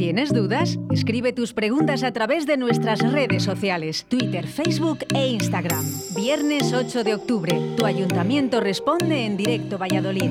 [0.00, 0.78] ¿Tienes dudas?
[0.90, 5.84] Escribe tus preguntas a través de nuestras redes sociales, Twitter, Facebook e Instagram.
[6.16, 10.30] Viernes 8 de octubre, tu ayuntamiento responde en directo Valladolid.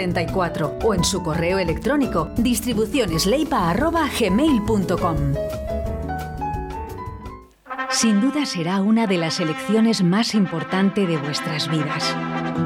[0.00, 5.16] 672-6590-44 o en su correo electrónico distribucionesleipa.gmail.com.
[7.90, 12.14] Sin duda será una de las elecciones más importantes de vuestras vidas.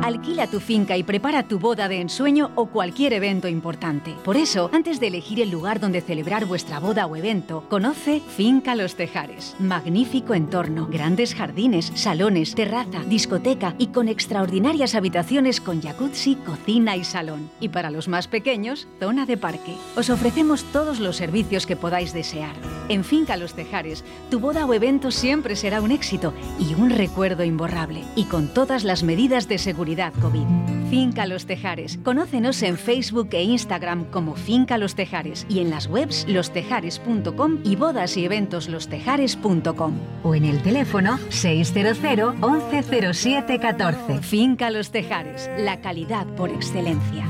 [0.02, 4.14] Alquila tu finca y prepara tu boda de ensueño o cualquier evento importante.
[4.24, 8.74] Por eso, antes de elegir el lugar donde celebrar vuestra boda o evento, conoce Finca
[8.74, 9.54] Los Tejares.
[9.58, 17.04] Magnífico entorno, grandes jardines, salones, terraza, discoteca y con extraordinarias habitaciones con jacuzzi, cocina y
[17.04, 17.50] salón.
[17.60, 19.76] Y para los más pequeños, zona de parque.
[19.96, 22.54] Os ofrecemos todos los servicios que podáis desear.
[22.88, 27.44] En Finca Los Tejares, tu boda o evento siempre será un éxito y un recuerdo
[27.44, 28.02] imborrable.
[28.16, 29.83] Y con todas las medidas de seguridad
[30.20, 30.46] COVID.
[30.88, 31.98] Finca Los Tejares.
[32.02, 37.76] Conócenos en Facebook e Instagram como Finca Los Tejares y en las webs lostejares.com y
[37.76, 44.18] bodas y eventos lostejares.com o en el teléfono 600 1107 14.
[44.22, 47.26] Finca Los Tejares, la calidad por excelencia.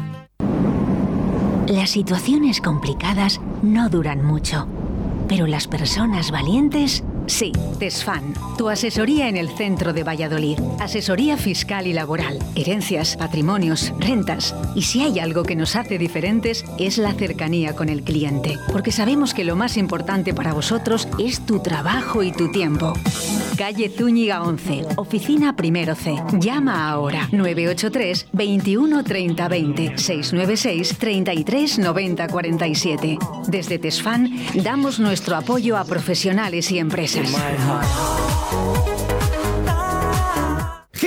[1.66, 4.68] Las situaciones complicadas no duran mucho,
[5.28, 10.58] pero las personas valientes Sí, TESFAN, tu asesoría en el centro de Valladolid.
[10.78, 14.55] Asesoría fiscal y laboral, herencias, patrimonios, rentas.
[14.75, 18.92] Y si hay algo que nos hace diferentes es la cercanía con el cliente, porque
[18.92, 22.92] sabemos que lo más importante para vosotros es tu trabajo y tu tiempo.
[23.56, 26.16] Calle Zúñiga 11, oficina primero C.
[26.40, 33.18] Llama ahora 983 21 30 20 696 33 90 47.
[33.46, 34.30] Desde TESFAN
[34.62, 37.32] damos nuestro apoyo a profesionales y empresas.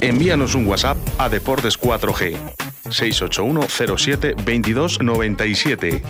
[0.00, 2.36] Envíanos un WhatsApp a Deportes 4G
[2.90, 6.02] 681 07 22 97.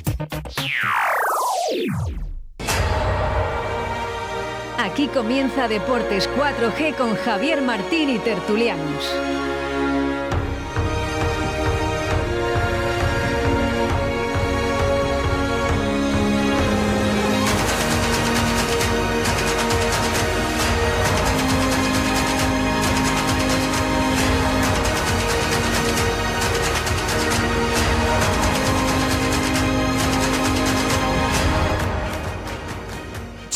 [4.78, 9.49] Aquí comienza Deportes 4G con Javier Martín y Tertulianos.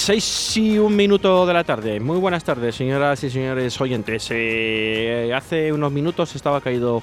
[0.05, 1.99] Seis y un minuto de la tarde.
[1.99, 4.29] Muy buenas tardes, señoras y señores oyentes.
[4.33, 7.03] Eh, hace unos minutos estaba caído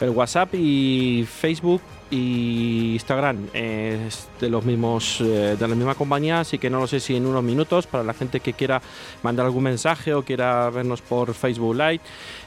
[0.00, 6.40] el WhatsApp y Facebook y Instagram es de los mismos eh, de la misma compañía
[6.40, 8.82] así que no lo sé si en unos minutos para la gente que quiera
[9.22, 12.00] mandar algún mensaje o quiera vernos por Facebook Live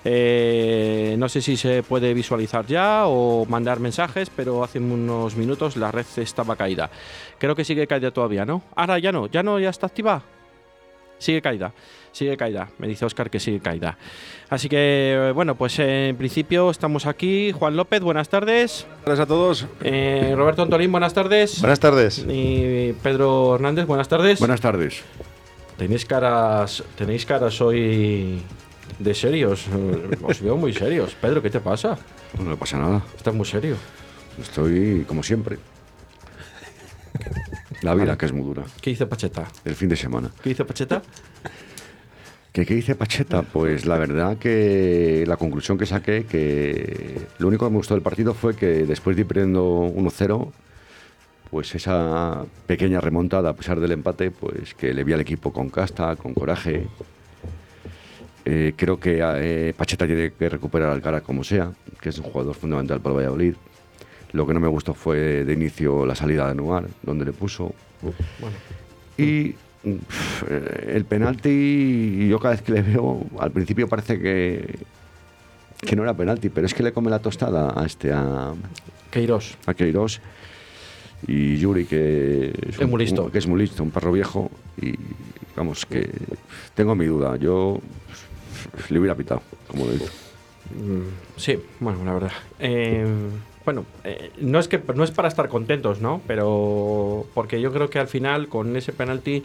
[0.03, 5.77] eh, no sé si se puede visualizar ya o mandar mensajes pero hace unos minutos
[5.77, 6.89] la red estaba caída.
[7.37, 10.21] Creo que sigue caída todavía no ahora ya no ya no ya está activa.
[11.19, 11.73] Sigue caída
[12.13, 12.69] sigue caída.
[12.77, 13.97] Me dice Oscar que sigue caída.
[14.49, 17.51] Así que, bueno, pues en principio estamos aquí.
[17.51, 18.85] Juan López, buenas tardes.
[19.03, 19.67] Buenas a todos.
[19.81, 21.59] Eh, Roberto Antolín, buenas tardes.
[21.59, 22.25] Buenas tardes.
[22.29, 24.39] Y Pedro Hernández, buenas tardes.
[24.39, 25.03] Buenas tardes.
[25.77, 28.41] Tenéis caras, tenéis caras hoy
[28.99, 29.65] de serios.
[30.21, 31.15] Os veo muy serios.
[31.15, 31.97] Pedro, ¿qué te pasa?
[32.37, 33.01] No, no pasa nada.
[33.17, 33.75] Estás muy serio.
[34.39, 35.57] Estoy como siempre.
[37.81, 38.63] La vida, que es muy dura.
[38.81, 39.47] ¿Qué dice Pacheta?
[39.65, 40.31] El fin de semana.
[40.41, 41.01] ¿Qué dice Pacheta?
[42.53, 43.41] ¿Qué, ¿Qué dice Pacheta?
[43.41, 48.03] Pues la verdad que la conclusión que saqué, que lo único que me gustó del
[48.03, 50.51] partido fue que después de ir perdiendo 1-0,
[51.49, 55.69] pues esa pequeña remontada, a pesar del empate, pues que le vi al equipo con
[55.69, 56.85] casta, con coraje.
[58.45, 61.71] Eh, creo que eh, Pacheta tiene que recuperar al cara como sea,
[62.01, 63.55] que es un jugador fundamental para el Valladolid.
[64.31, 67.73] Lo que no me gustó fue de inicio la salida de Anuar, donde le puso.
[68.39, 68.55] Bueno.
[69.17, 74.79] Y el penalti, yo cada vez que le veo, al principio parece que,
[75.79, 78.53] que no era penalti, pero es que le come la tostada a este a,
[79.11, 79.57] Queiroz.
[79.65, 80.19] a Queiroz
[81.27, 83.31] y Yuri, que es, Es muy listo.
[83.31, 84.49] que es muy listo, un perro viejo.
[84.81, 84.93] Y
[85.55, 86.09] vamos, que
[86.75, 87.35] tengo mi duda.
[87.37, 87.79] Yo
[88.89, 90.05] le hubiera pitado, como dicho.
[90.75, 92.31] Mm, Sí, bueno, la verdad.
[92.59, 93.05] Eh,
[93.65, 96.21] bueno, eh, no es que no es para estar contentos, ¿no?
[96.27, 99.43] Pero porque yo creo que al final con ese penalti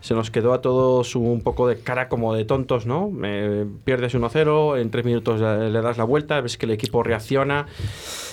[0.00, 3.12] se nos quedó a todos un poco de cara como de tontos, ¿no?
[3.22, 7.66] Eh, pierdes 1-0, en tres minutos le das la vuelta, ves que el equipo reacciona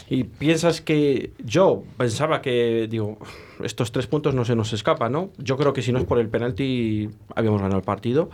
[0.09, 3.17] y piensas que yo pensaba que digo
[3.63, 5.29] estos tres puntos no se nos escapan, ¿no?
[5.37, 8.29] Yo creo que si no es por el penalti habíamos ganado el partido.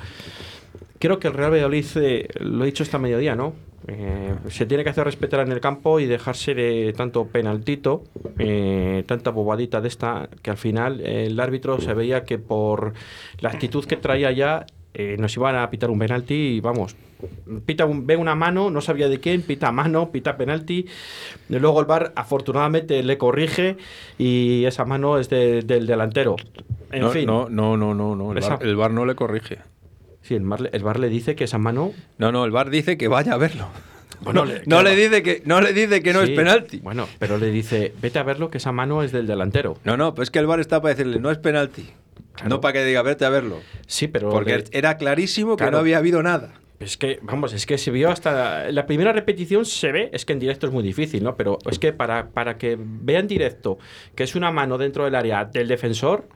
[1.00, 3.54] Creo que el Real Valladolid, eh, lo he dicho esta mediodía, ¿no?
[3.88, 8.04] Eh, se tiene que hacer respetar en el campo y dejarse de tanto penaltito,
[8.40, 12.94] eh, tanta bobadita de esta, que al final eh, el árbitro se veía que por
[13.40, 16.96] la actitud que traía ya eh, nos iban a pitar un penalti y vamos,
[17.66, 20.86] pita un- ve una mano, no sabía de quién, pita mano, pita penalti.
[21.50, 23.76] Y luego el VAR afortunadamente le corrige
[24.20, 26.36] y esa mano es de- del delantero.
[26.92, 28.34] En no, fin, no, no, no, no, no.
[28.34, 29.58] El, bar, el VAR no le corrige.
[30.24, 32.98] Sí, el, le- el VAR le dice que esa mano No, no, el VAR dice
[32.98, 33.68] que vaya a verlo.
[34.22, 36.80] Bueno, no, le- no le dice que no le dice que no Sí, es penalti.
[36.80, 39.78] Bueno, pero le dice, vete a verlo que esa mano es del delantero.
[39.84, 41.90] No, no, pues es que el VAR está para decirle no es penalti.
[42.34, 42.50] Claro.
[42.50, 43.60] No para que diga vete a verlo.
[43.86, 46.54] Sí, pero Porque le- era clarísimo que no había habido nada.
[46.80, 50.34] es que, vamos, es que se vio hasta la primera repetición se ve, es que
[50.34, 51.36] en directo es muy difícil, ¿no?
[51.36, 53.78] Pero es que para, para que vean directo
[54.16, 56.28] que es una mano dentro del área del defensor,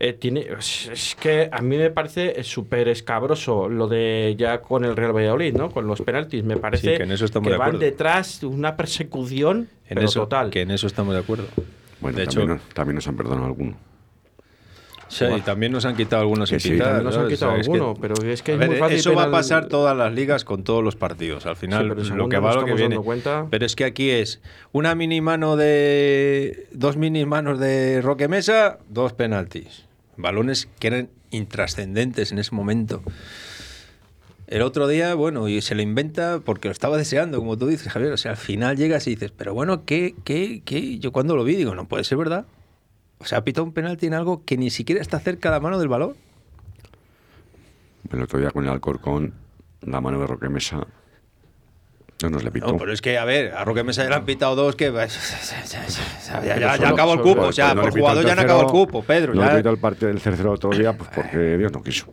[0.00, 4.96] eh, tiene, es, que a mí me parece súper escabroso lo de ya con el
[4.96, 5.70] Real Valladolid, ¿no?
[5.70, 8.76] Con los penaltis, me parece que en eso estamos que de van detrás de una
[8.76, 10.50] persecución En pero eso, total.
[10.50, 11.44] Que en eso estamos de acuerdo.
[12.00, 13.76] Bueno, de también, hecho, nos- también nos han perdonado algunos.
[15.08, 17.52] sí, y también nos han quitado algunos Que sin sí, pitar, También nos han quitado
[17.52, 19.22] O sea, es que- alguno, pero es que A es ver, muy fácil eso va
[19.22, 21.46] a penal- pasar todas las ligas con todos los partidos.
[21.46, 22.96] Al Sí, final, pero en lo que va lo que viene.
[22.96, 23.46] dando cuenta.
[23.48, 24.42] Pero es que aquí es
[24.72, 26.66] una mini mano de.
[26.72, 29.83] Dos mini manos de Roque Mesa, dos penaltis.
[30.16, 33.02] Balones que eran intrascendentes en ese momento.
[34.46, 37.90] El otro día, bueno, y se lo inventa porque lo estaba deseando, como tú dices,
[37.90, 38.12] Javier.
[38.12, 40.98] O sea, al final llegas y dices, pero bueno, ¿qué, qué, qué?
[40.98, 42.46] Yo cuando lo vi digo, no puede ser verdad.
[43.18, 45.78] O sea, ha pitado un penalti en algo que ni siquiera está cerca la mano
[45.78, 46.14] del balón.
[48.12, 49.32] El otro día con el Alcorcón,
[49.80, 50.86] la mano de Roque Mesa,
[52.24, 52.66] no nos le pitó.
[52.68, 54.90] No, pero es que, a ver, a Roque Mesa ya le han pitado dos que...
[56.44, 58.60] Ya, ya, ya, acabó el cupo, o sea, no por jugador el ya no tercero,
[58.60, 59.34] acabó el cupo, Pedro.
[59.34, 62.06] No ya- le pitó el parte del tercero otro día, pues porque Dios no quiso.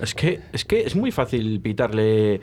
[0.00, 2.40] Es que, es que es muy fácil pitarle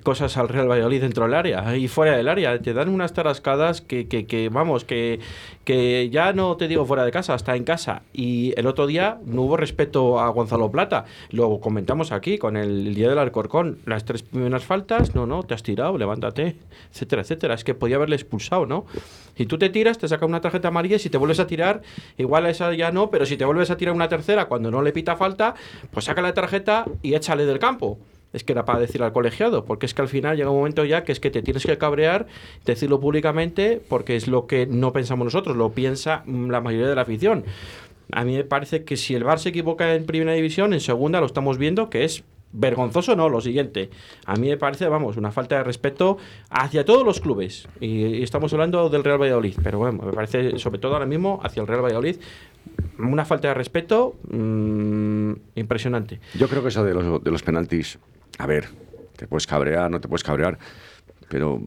[0.00, 2.58] cosas al Real Valladolid dentro del área y fuera del área.
[2.60, 5.20] Te dan unas tarascadas que, que, que, vamos, que,
[5.64, 8.02] que ya no te digo fuera de casa, hasta en casa.
[8.12, 11.04] Y el otro día no hubo respeto a Gonzalo Plata.
[11.30, 13.78] Lo comentamos aquí con el, día del Alcorcón.
[13.84, 16.56] Las tres primeras faltas, no, no, te has tirado, levántate,
[16.92, 17.54] etcétera, etcétera.
[17.54, 18.86] Es que podía haberle expulsado, ¿no?
[19.36, 21.82] Si tú te tiras, te saca una tarjeta amarilla y si te vuelves a tirar,
[22.16, 24.92] igual esa ya no, pero si te vuelves a tirar una tercera cuando no le
[24.92, 25.54] pita falta,
[25.90, 27.98] pues saca la tarjeta y échale del campo.
[28.36, 30.84] Es que era para decir al colegiado, porque es que al final llega un momento
[30.84, 32.26] ya que es que te tienes que cabrear,
[32.66, 37.00] decirlo públicamente, porque es lo que no pensamos nosotros, lo piensa la mayoría de la
[37.00, 37.44] afición.
[38.12, 41.18] A mí me parece que si el Bar se equivoca en primera división, en segunda
[41.18, 43.88] lo estamos viendo que es vergonzoso, no, lo siguiente.
[44.26, 46.18] A mí me parece, vamos, una falta de respeto
[46.50, 47.66] hacia todos los clubes.
[47.80, 51.40] Y, y estamos hablando del Real Valladolid, pero bueno, me parece, sobre todo ahora mismo,
[51.42, 52.16] hacia el Real Valladolid,
[52.98, 56.20] una falta de respeto mm, impresionante.
[56.38, 57.98] Yo creo que eso de los, de los penaltis,
[58.38, 58.68] a ver,
[59.16, 60.58] te puedes cabrear, no te puedes cabrear,
[61.28, 61.62] pero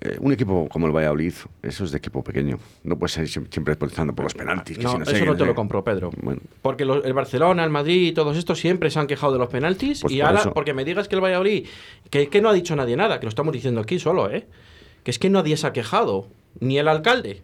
[0.00, 1.32] eh, un equipo como el Valladolid,
[1.62, 2.58] eso es de equipo pequeño.
[2.82, 4.76] No puedes ir siem- siempre protestando por los penaltis.
[4.78, 6.10] que No, si no sé, eso no te lo compro, Pedro.
[6.20, 9.48] Bueno, Porque el Barcelona, el Madrid y todos estos siempre se han quejado de los
[9.48, 10.00] penaltis.
[10.02, 10.52] Pues y por ahora, eso.
[10.54, 11.66] porque me digas que el Valladolid,
[12.10, 14.46] que, que no ha dicho nadie nada, que lo estamos diciendo aquí solo, ¿eh?
[15.04, 16.26] Que es que nadie se ha quejado,
[16.60, 17.42] ni el alcalde.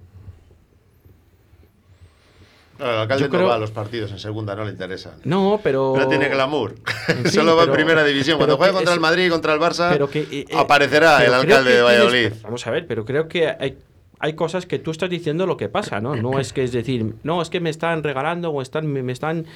[2.79, 5.13] No, el alcalde Yo creo- no va a los partidos en segunda, no le interesa.
[5.25, 5.95] No, pero.
[5.97, 6.75] No tiene glamour.
[7.09, 8.37] En fin, Solo va en primera división.
[8.39, 11.17] Cuando que contra es- el Madrid y contra el Barça, pero que, eh, eh, aparecerá
[11.19, 12.33] pero el alcalde que de Valladolid.
[12.43, 13.79] vamos a ver, pero creo que hay,
[14.21, 16.15] hay cosas que tú estás diciendo lo que pasa, ¿no?
[16.17, 19.13] No es que es decir, no, es que me están regalando o están, me, me
[19.13, 19.47] están...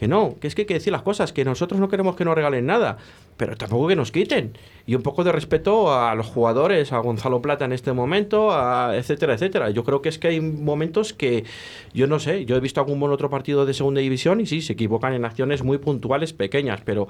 [0.00, 2.24] Que no, que es que hay que decir las cosas, que nosotros no queremos que
[2.24, 2.96] nos regalen nada,
[3.36, 4.56] pero tampoco que nos quiten.
[4.86, 8.96] Y un poco de respeto a los jugadores, a Gonzalo Plata en este momento, a
[8.96, 9.68] etcétera, etcétera.
[9.68, 11.44] Yo creo que es que hay momentos que,
[11.92, 14.62] yo no sé, yo he visto algún buen otro partido de segunda división y sí,
[14.62, 17.06] se equivocan en acciones muy puntuales, pequeñas, pero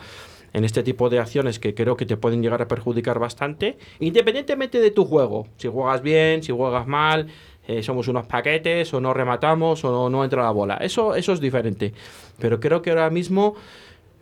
[0.52, 4.80] en este tipo de acciones que creo que te pueden llegar a perjudicar bastante, independientemente
[4.80, 7.28] de tu juego, si juegas bien, si juegas mal,
[7.66, 10.76] eh, somos unos paquetes o no rematamos o no, entra la bola.
[10.76, 11.92] Eso, eso es diferente.
[12.38, 13.54] Pero creo que ahora mismo,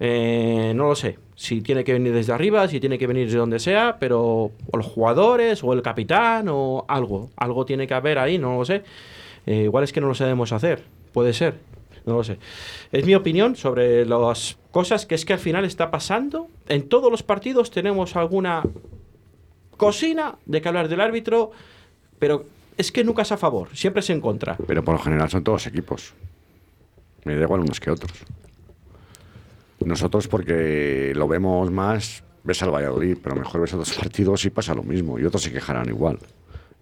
[0.01, 3.39] eh, no lo sé, si tiene que venir desde arriba, si tiene que venir de
[3.39, 8.19] donde sea, pero o los jugadores o el capitán o algo, algo tiene que haber
[8.19, 8.83] ahí, no lo sé.
[9.47, 11.55] Eh, igual es que no lo sabemos hacer, puede ser,
[12.05, 12.39] no lo sé.
[12.93, 16.49] Es mi opinión sobre las cosas que es que al final está pasando.
[16.69, 18.63] En todos los partidos tenemos alguna
[19.77, 21.53] cocina de que hablar del árbitro,
[22.19, 22.45] pero
[22.79, 24.57] es que nunca es a favor, siempre es en contra.
[24.67, 26.15] Pero por lo general son todos equipos.
[27.25, 28.13] Me da igual unos que otros.
[29.85, 34.75] Nosotros porque lo vemos más, ves al Valladolid, pero mejor ves otros partidos y pasa
[34.75, 35.19] lo mismo.
[35.19, 36.19] Y otros se quejarán igual.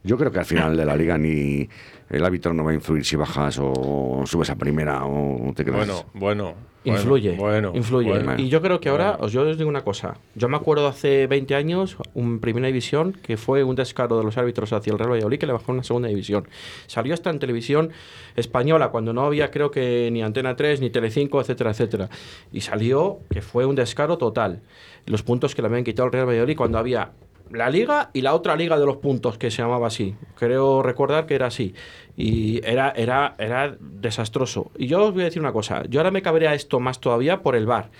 [0.06, 1.68] Yo creo que al final de la liga ni
[2.08, 5.78] el árbitro no va a influir si bajas o subes a primera o te quedas.
[5.86, 6.54] Bueno, bueno.
[6.84, 8.10] Influye, Bueno, influye.
[8.10, 8.34] bueno.
[8.38, 9.24] y yo creo que ahora, bueno.
[9.24, 10.18] os, yo os digo una cosa.
[10.36, 14.38] Yo me acuerdo hace 20 años, un primera división, que fue un descaro de los
[14.38, 16.46] árbitros hacia el Real Valladolid que le bajó a una segunda división.
[16.86, 17.90] Salió hasta en televisión
[18.36, 22.08] española, cuando no había, creo que ni Antena 3, ni Telecinco, etcétera, etcétera.
[22.52, 24.60] Y salió que fue un descaro total.
[25.06, 27.10] Los puntos que le habían quitado al Real Valladolid cuando había
[27.50, 30.14] la liga y la otra liga de los puntos que se llamaba así.
[30.36, 31.74] Creo recordar que era así.
[32.16, 34.70] Y era, era, era desastroso.
[34.76, 35.84] Y yo os voy a decir una cosa.
[35.88, 37.90] Yo ahora me cabrea esto más todavía por el VAR.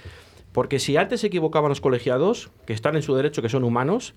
[0.52, 4.14] Porque si antes se equivocaban los colegiados, que están en su derecho, que son humanos,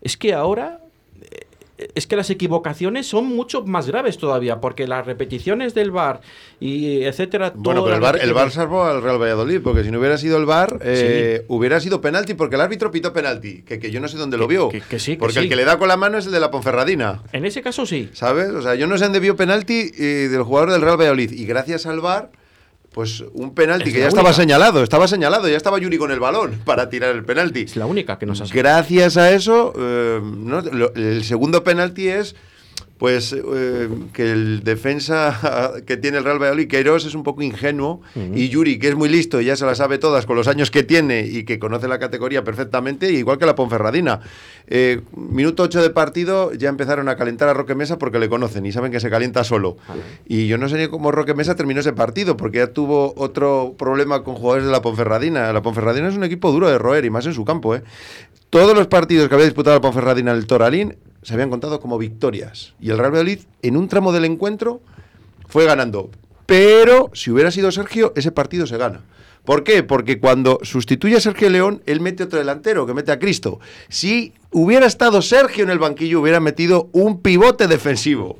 [0.00, 0.80] es que ahora
[1.20, 1.46] eh,
[1.94, 6.20] es que las equivocaciones son mucho más graves todavía, porque las repeticiones del VAR
[6.60, 7.52] y etcétera.
[7.54, 10.18] Bueno, pero el bar, el bar repeticiones- salvó al Real Valladolid, porque si no hubiera
[10.18, 14.00] sido el bar, eh, hubiera sido penalti, porque el árbitro pitó penalti, que, que yo
[14.00, 14.68] no sé dónde lo vio.
[14.68, 15.38] que- que sí, que porque sí.
[15.40, 17.22] el que le da con la mano es el de la Ponferradina.
[17.32, 18.10] En ese caso sí.
[18.12, 18.50] ¿Sabes?
[18.50, 21.32] O sea, yo no sé dónde vio penalti eh, del jugador del Real Valladolid.
[21.32, 22.30] Y gracias al VAR,
[22.92, 26.18] pues un penalti Es que ya estaba señalado, estaba señalado, ya estaba Yuri con el
[26.20, 27.60] balón para tirar el penalti.
[27.62, 30.60] Es la única que nos ha Gracias a eso, eh, ¿no?
[30.60, 32.34] Lo- el segundo penalti es
[33.00, 38.02] pues eh, que el defensa que tiene el Real Valladolid, Queiroz, es un poco ingenuo
[38.14, 40.70] y Yuri, que es muy listo y ya se la sabe todas con los años
[40.70, 44.20] que tiene y que conoce la categoría perfectamente, igual que la Ponferradina.
[44.66, 48.66] Eh, minuto 8 de partido ya empezaron a calentar a Roque Mesa porque le conocen
[48.66, 49.78] y saben que se calienta solo.
[50.26, 53.76] Y yo no sé ni cómo Roque Mesa terminó ese partido porque ya tuvo otro
[53.78, 55.50] problema con jugadores de la Ponferradina.
[55.54, 57.82] La Ponferradina es un equipo duro de roer y más en su campo, ¿eh?
[58.50, 61.98] Todos los partidos que había disputado la Ponferradina en el Toralín se habían contado como
[61.98, 62.74] victorias.
[62.80, 64.80] Y el Real Valladolid, en un tramo del encuentro,
[65.48, 66.10] fue ganando.
[66.46, 69.02] Pero si hubiera sido Sergio, ese partido se gana.
[69.44, 69.82] ¿Por qué?
[69.82, 73.58] Porque cuando sustituye a Sergio León, él mete otro delantero, que mete a Cristo.
[73.88, 78.38] Si hubiera estado Sergio en el banquillo, hubiera metido un pivote defensivo.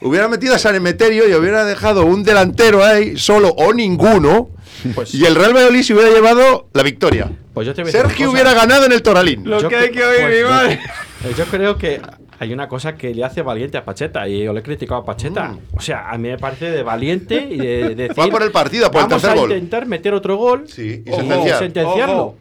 [0.00, 4.50] Hubiera metido a San Emeterio y hubiera dejado un delantero ahí, solo o ninguno.
[4.94, 7.30] Pues- y el Real Valladolid se hubiera llevado la victoria.
[7.54, 9.48] Pues yo te Sergio hubiera ganado en el Toralín.
[9.48, 10.80] Lo Yo que hay que oír, pues mi madre.
[11.36, 12.00] Yo creo que
[12.38, 15.04] hay una cosa que le hace valiente a Pacheta y yo le he criticado a
[15.04, 15.56] Pacheta.
[15.76, 18.18] O sea, a mí me parece de valiente y de, decir.
[18.18, 19.52] Va por el partido, por el vamos tercer a gol".
[19.52, 21.58] intentar meter otro gol Sí, y o sentenciar.
[21.58, 22.14] sentenciarlo.
[22.22, 22.36] Ojo.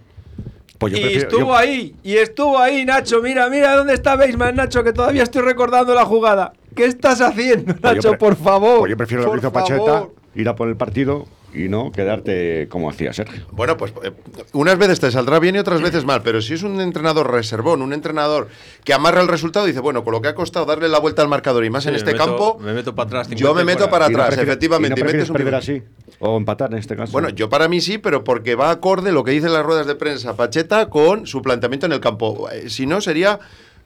[0.79, 3.21] Pues yo y prefiero- estuvo yo- ahí, y estuvo ahí, Nacho.
[3.21, 6.53] Mira, mira dónde está Beisman, Nacho, que todavía estoy recordando la jugada.
[6.75, 8.09] ¿Qué estás haciendo, pues Nacho?
[8.09, 8.79] pre- por favor.
[8.79, 10.15] Pues yo prefiero lo que hizo Pacheta, favor.
[10.33, 13.45] ir a por el partido y no quedarte como hacía Sergio.
[13.51, 14.11] Bueno, pues eh,
[14.53, 17.81] unas veces te saldrá bien y otras veces mal, pero si es un entrenador reservón,
[17.81, 18.47] un entrenador
[18.83, 21.21] que amarra el resultado y dice, bueno, con lo que ha costado darle la vuelta
[21.21, 23.27] al marcador y más Sí, en me este meto- campo, Me meto para atrás.
[23.29, 24.99] yo 50 me y meto para Y no atrás, efectivamente.
[24.99, 25.83] y y no metes prefieres un perder así
[26.19, 27.11] o empatar en este caso.
[27.11, 29.95] Bueno, yo para mí sí, pero porque va acorde lo que dice las ruedas de
[29.95, 32.49] prensa Pacheta con su planteamiento en el campo.
[32.51, 33.39] Eh, Si no, sería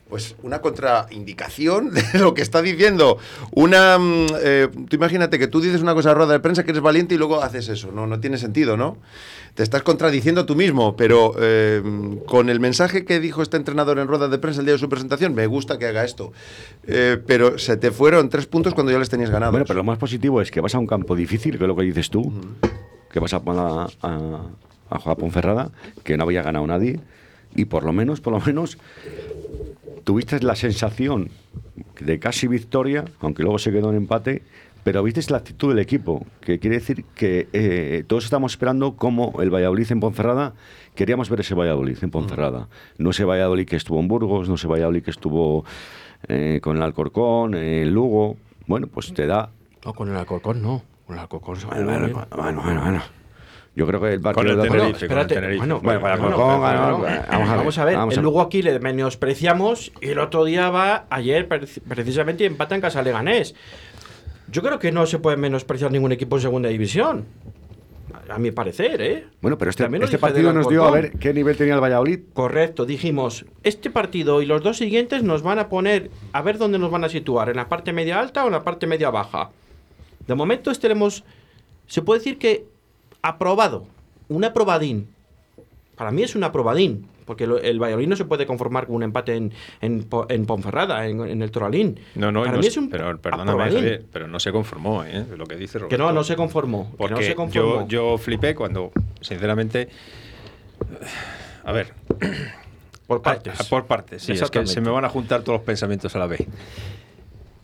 [0.09, 3.17] pues una contraindicación de lo que está diciendo.
[3.51, 6.71] Una, mm, eh, tú imagínate que tú dices una cosa en rueda de prensa que
[6.71, 7.91] eres valiente y luego haces eso.
[7.91, 8.97] No, no tiene sentido, ¿no?
[9.55, 11.81] Te estás contradiciendo tú mismo, pero eh,
[12.25, 14.89] con el mensaje que dijo este entrenador en rueda de prensa el día de su
[14.89, 16.33] presentación, me gusta que haga esto.
[16.87, 19.53] Eh, pero se te fueron tres puntos cuando ya les tenías ganados.
[19.53, 21.75] Bueno, pero lo más positivo es que vas a un campo difícil, que es lo
[21.75, 22.31] que dices tú,
[23.09, 24.41] que vas a, a, a,
[24.89, 25.71] a jugar a Ponferrada,
[26.03, 26.99] que no había ganado nadie,
[27.55, 28.77] y por lo menos, por lo menos,
[30.05, 31.29] tuviste la sensación
[31.99, 34.43] de casi victoria, aunque luego se quedó en empate,
[34.83, 39.41] pero viste la actitud del equipo, que quiere decir que eh, todos estamos esperando como
[39.41, 40.53] el Valladolid en Ponferrada,
[40.93, 42.69] queríamos ver ese Valladolid en Ponferrada,
[42.99, 45.65] no ese Valladolid que estuvo en Burgos, no ese Valladolid que estuvo
[46.27, 49.49] eh, con el Alcorcón, el Lugo, bueno, pues te da...
[49.83, 50.83] No, con el Alcorcón no.
[51.07, 53.01] Con el Alcorcón se Bueno, bueno, bueno, bueno.
[53.75, 55.57] Yo creo que el partido Con el de Tenerife, con el Tenerife.
[55.57, 57.95] bueno, Bueno, para bueno, vamos a ver, vamos a ver.
[57.97, 58.23] vamos a el.
[58.23, 63.01] Lugo aquí le menospreciamos y el otro día va, ayer preci- precisamente empata en casa
[63.01, 63.53] Leganés.
[64.49, 67.25] Yo creo que no se puede menospreciar ningún equipo en segunda división.
[68.29, 69.25] A mi parecer, ¿eh?
[69.41, 72.21] Bueno, pero este, este partido nos dio a ver qué nivel tenía el Valladolid.
[72.33, 76.79] Correcto, dijimos, este partido y los dos siguientes nos van a poner, a ver dónde
[76.79, 79.49] nos van a situar, en la parte media alta o en la parte media baja.
[80.25, 81.23] De momento este le hemos,
[81.87, 82.65] se puede decir que
[83.27, 83.85] aprobado,
[84.29, 85.09] un aprobadín.
[85.95, 89.35] Para mí es un aprobadín, porque el Valladolid no se puede conformar con un empate
[89.35, 91.99] en, en, en Ponferrada, en, en el Toralín.
[92.15, 93.63] No, no, Para no mí es- un pero perdóname.
[93.71, 95.25] Javier, pero no se conformó, ¿eh?
[95.37, 95.95] Lo que dice Roberto.
[95.95, 96.91] Que no, no se conformó.
[96.97, 97.87] que no se conformó.
[97.87, 98.91] yo, yo flipé cuando,
[99.21, 99.87] sinceramente,
[101.63, 101.93] a ver,
[103.07, 103.59] por partes.
[103.59, 106.13] a- a- por partes, sí, es que se me van a juntar todos los pensamientos
[106.15, 106.45] a la vez.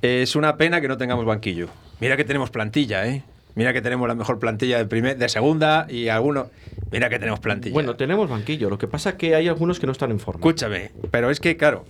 [0.02, 1.68] Es una pena que no tengamos banquillo.
[2.00, 3.24] Mira que tenemos plantilla, ¿eh?
[3.56, 6.48] Mira que tenemos la mejor plantilla de, primer, de segunda y algunos...
[6.92, 7.74] Mira que tenemos plantilla.
[7.74, 8.70] Bueno, tenemos banquillo.
[8.70, 10.40] Lo que pasa es que hay algunos que no están en forma.
[10.40, 11.86] Escúchame, pero es que, claro,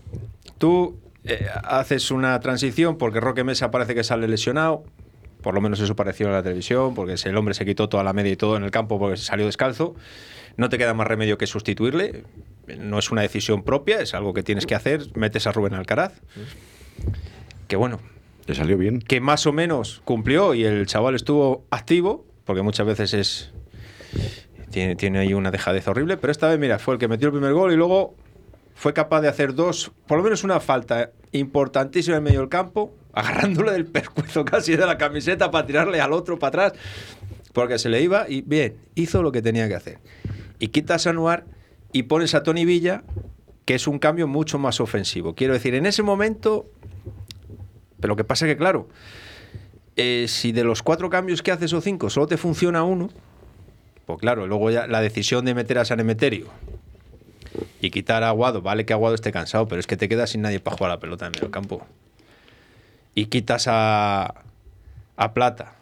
[0.58, 4.84] tú eh, haces una transición porque Roque Mesa parece que sale lesionado,
[5.42, 8.14] por lo menos eso pareció en la televisión, porque el hombre se quitó toda la
[8.14, 9.96] media y todo en el campo porque se salió descalzo.
[10.58, 12.24] No te queda más remedio que sustituirle.
[12.78, 15.08] No es una decisión propia, es algo que tienes que hacer.
[15.16, 16.14] Metes a Rubén Alcaraz.
[17.68, 18.00] Que bueno,
[18.46, 19.00] Te salió bien.
[19.00, 23.52] que más o menos cumplió y el chaval estuvo activo, porque muchas veces es.
[24.72, 27.34] Tiene, tiene ahí una dejadez horrible, pero esta vez, mira, fue el que metió el
[27.34, 28.16] primer gol y luego
[28.82, 32.92] fue capaz de hacer dos, por lo menos una falta importantísima en medio del campo,
[33.14, 36.82] agarrándole del pescuezo casi de la camiseta para tirarle al otro para atrás,
[37.54, 40.00] porque se le iba y bien, hizo lo que tenía que hacer.
[40.58, 41.46] Y quitas a Anuar
[41.92, 43.04] y pones a Tony Villa,
[43.66, 45.36] que es un cambio mucho más ofensivo.
[45.36, 46.66] Quiero decir, en ese momento
[48.02, 48.90] pero lo que pasa es que, claro,
[49.96, 53.10] eh, si de los cuatro cambios que haces o cinco solo te funciona uno,
[54.06, 56.48] pues claro, luego ya la decisión de meter a San Emeterio
[57.80, 60.42] y quitar a Aguado, vale que Aguado esté cansado, pero es que te quedas sin
[60.42, 61.86] nadie para jugar a la pelota en medio campo.
[63.14, 64.44] Y quitas a,
[65.18, 65.76] a Plata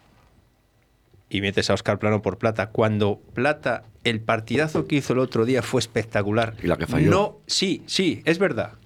[1.30, 5.44] y metes a Oscar Plano por Plata, cuando Plata, el partidazo que hizo el otro
[5.44, 6.56] día fue espectacular.
[6.62, 7.10] Y la que falló.
[7.10, 8.79] No, sí, sí, es verdad.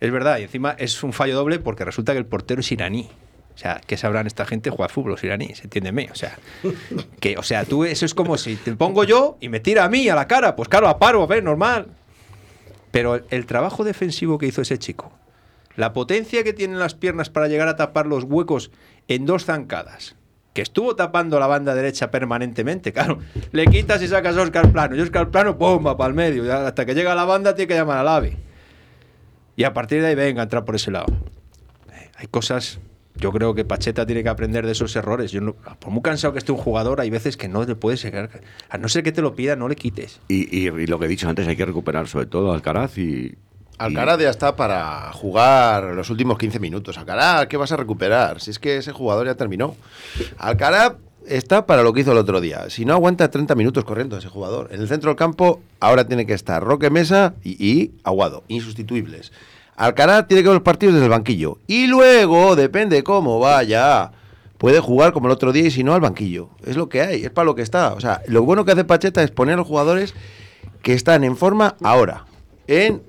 [0.00, 3.08] Es verdad, y encima es un fallo doble porque resulta que el portero es iraní.
[3.54, 5.64] O sea, ¿qué sabrán esta gente juega fútbol los iraníes?
[5.64, 6.08] Entiéndeme.
[6.12, 6.38] O sea,
[7.20, 9.88] que, o sea, tú eso es como si te pongo yo y me tira a
[9.88, 10.54] mí a la cara.
[10.54, 11.88] Pues claro, a paro, a ver, normal.
[12.92, 15.12] Pero el, trabajo defensivo que hizo ese chico,
[15.74, 18.70] la potencia que tienen las piernas para llegar a tapar los huecos
[19.08, 20.14] en dos zancadas,
[20.54, 23.18] que estuvo tapando la banda derecha permanentemente, claro,
[23.52, 25.96] le quitas y sacas a Oscar Plano, y Oscar Plano, ¡pumba!
[25.96, 28.47] para el medio, hasta que llega a la banda tiene que llamar al ave.
[29.58, 31.06] Y a partir de ahí, venga, entrar por ese lado.
[32.16, 32.78] Hay cosas,
[33.16, 35.32] yo creo que Pacheta tiene que aprender de esos errores.
[35.32, 38.00] Yo no- por muy cansado que esté un jugador, hay veces que no le puedes
[38.02, 38.30] sacar.
[38.70, 40.20] A no ser que te lo pida, no le quites.
[40.28, 42.98] Y, y- y lo que he dicho antes, hay que recuperar sobre todo a Alcaraz
[42.98, 43.34] y.
[43.78, 46.96] Alcaraz ya está para jugar los últimos 15 minutos.
[46.96, 48.40] Alcaraz, ¿qué vas a recuperar?
[48.40, 49.74] Si es que ese jugador ya terminó.
[50.38, 50.92] Alcaraz
[51.28, 52.70] está para lo que hizo el otro día.
[52.70, 54.68] Si no aguanta 30 minutos corriendo ese jugador.
[54.72, 59.32] En el centro del campo ahora tiene que estar Roque Mesa y, y Aguado, insustituibles.
[59.76, 61.58] Alcaraz tiene que ver los partidos desde el banquillo.
[61.66, 64.10] Y luego, depende cómo vaya,
[64.58, 66.50] puede jugar como el otro día y si no al banquillo.
[66.64, 67.94] Es lo que hay, es para lo que está.
[67.94, 70.14] O sea, lo bueno que hace Pacheta es poner a los jugadores
[70.82, 72.24] que están en forma ahora,
[72.66, 73.02] en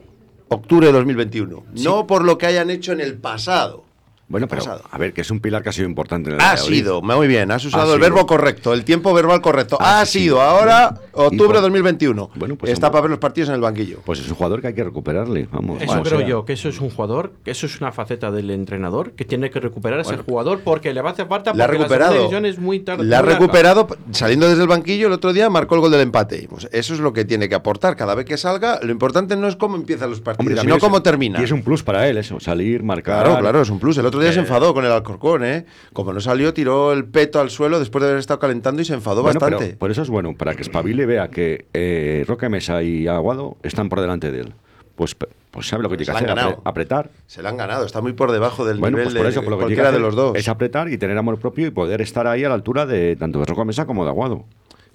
[0.48, 1.64] octubre de 2021.
[1.74, 3.84] No por lo que hayan hecho en el pasado.
[4.30, 4.84] Bueno, pero pasado.
[4.90, 7.28] a ver, que es un pilar que ha sido importante en el Ha sido, muy
[7.28, 8.14] bien, has usado Ha el sido.
[8.16, 9.78] verbo correcto, el tiempo verbal correcto.
[9.82, 10.20] Ha Ha sido.
[10.36, 12.30] sido, ahora, octubre de por- 2021.
[12.36, 14.00] Bueno, pues Está para ver los partidos en el banquillo.
[14.06, 15.82] Pues es un jugador que hay que recuperarle, vamos.
[15.82, 18.30] Eso creo o sea, yo, que eso es un jugador, que eso es una faceta
[18.32, 21.52] del entrenador, que tiene que recuperar a ese jugador porque le va a hacer falta
[21.54, 22.12] La ha porque recuperado.
[22.14, 23.04] segunda división es muy tarde.
[23.06, 26.46] La ha recuperado saliendo desde el banquillo el otro día, marcó el gol del empate.
[26.50, 27.96] Pues eso es lo que tiene que aportar.
[27.96, 31.02] Cada vez que salga, lo importante no es cómo empiezan los partidos, hombre, sino cómo
[31.02, 31.42] termina.
[31.42, 33.24] Y es un plus para él eso, salir, marcar.
[33.26, 33.98] Claro, claro, es un plus.
[33.98, 35.66] El otro día se Eh, enfadó con el Alcorcón, ¿eh?
[35.94, 38.94] Como no salió, tiró el peto al suelo después de haber estado calentando y se
[38.94, 39.78] enfadó Bueno, pero bastante.
[39.78, 43.90] por eso es bueno, para que espabile vea que eh, Roque Mesa y Aguado están
[43.90, 44.54] por delante de él.
[44.96, 45.16] Pues,
[45.52, 46.62] pues sabe lo que tiene que la hacer, ganado.
[46.66, 47.10] apretar.
[47.26, 49.42] Se le han ganado, está muy por debajo del Bueno, nivel pues por de, eso,
[49.42, 50.36] por lo que cualquiera de los dos.
[50.38, 53.40] es apretar y tener amor propio y poder estar ahí a la altura de tanto
[53.40, 54.44] de Roque Mesa como de Aguado.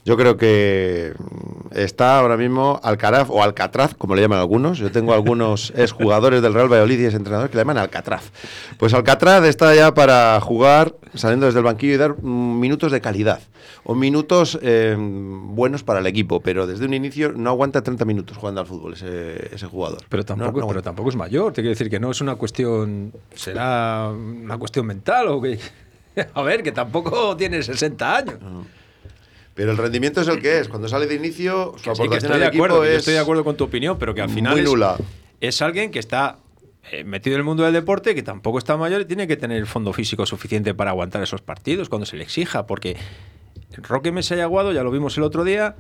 [0.05, 4.79] Yo creo que mm, está ahora mismo Alcaraz o Alcatraz, como le llaman algunos.
[4.79, 8.31] Yo tengo algunos exjugadores del Real Valladolid y entrenadores que le llaman Alcatraz.
[8.79, 13.01] Pues Alcatraz está ya para jugar saliendo desde el banquillo y dar mm, minutos de
[13.01, 13.41] calidad
[13.85, 18.37] o minutos eh, buenos para el equipo, pero desde un inicio no aguanta 30 minutos
[18.37, 20.03] jugando al fútbol ese, ese jugador.
[20.09, 21.53] Pero tampoco, no pero tampoco es mayor.
[21.53, 23.13] Te quiero decir que no es una cuestión.
[23.35, 25.59] ¿Será una cuestión mental o qué?
[26.35, 28.39] A ver, que tampoco tiene 60 años.
[29.55, 30.69] Pero el rendimiento es el que es.
[30.69, 32.99] Cuando sale de inicio, su Que sí, que aportación estoy al de equipo acuerdo, es
[32.99, 34.97] estoy de acuerdo con tu opinión, pero que al final muy es, nula.
[35.41, 36.39] es alguien que está
[36.91, 39.57] eh, metido en el mundo del deporte, que tampoco está mayor y tiene que tener
[39.59, 42.97] el fondo físico suficiente para aguantar esos partidos cuando se le exija, porque
[43.77, 45.77] Roque Mesa y Aguado, ya lo vimos el otro día,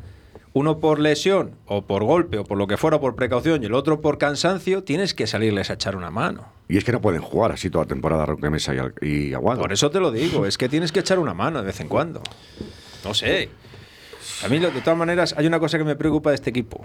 [0.52, 3.74] uno por lesión o por golpe o por lo que fuera, por precaución, y el
[3.74, 6.46] otro por cansancio, tienes que salirles a echar una mano.
[6.68, 9.60] Y es que no pueden jugar así toda la temporada Roque Mesa y Aguado.
[9.60, 11.88] Por eso te lo digo, es que tienes que echar una mano de vez en
[11.88, 12.22] cuando.
[13.04, 13.50] No sé.
[14.44, 16.84] A mí, de todas maneras, hay una cosa que me preocupa de este equipo.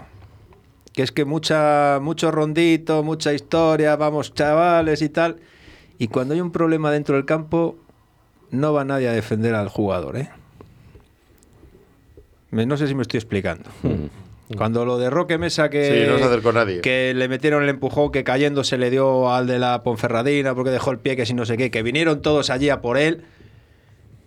[0.92, 5.36] Que es que mucha, mucho rondito, mucha historia, vamos chavales y tal.
[5.98, 7.76] Y cuando hay un problema dentro del campo,
[8.50, 10.30] no va nadie a defender al jugador, ¿eh?
[12.50, 13.70] Me- No sé si me estoy explicando.
[14.56, 16.80] Cuando lo de Roque Mesa que, Sí, no se acercó nadie.
[16.80, 20.70] que le metieron el empujón, que cayendo se le dio al de la Ponferradina porque
[20.70, 23.22] dejó el pie, que si no sé qué, que vinieron todos allí a por él.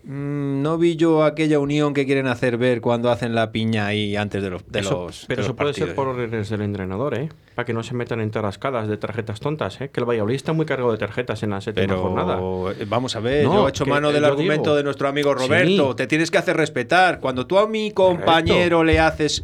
[0.06, 4.18] Mm, no vi yo aquella unión que quieren hacer ver cuando hacen la piña ahí
[4.18, 6.62] antes de los, de Eso- los pero de eso los puede ser por órdenes del
[6.62, 7.30] entrenador, ¿eh?
[7.56, 9.90] Para que no se metan en tarascadas de tarjetas tontas, ¿eh?
[9.90, 12.38] Que el Valladolid está muy cargado de tarjetas en la séptima Pero jornada.
[12.88, 15.92] vamos a ver, No, yo he hecho mano del argumento digo- de nuestro amigo Roberto.
[15.92, 15.96] Sí.
[15.96, 17.22] Te tienes que hacer respetar.
[17.22, 19.44] Cuando tú a mi compañero le haces,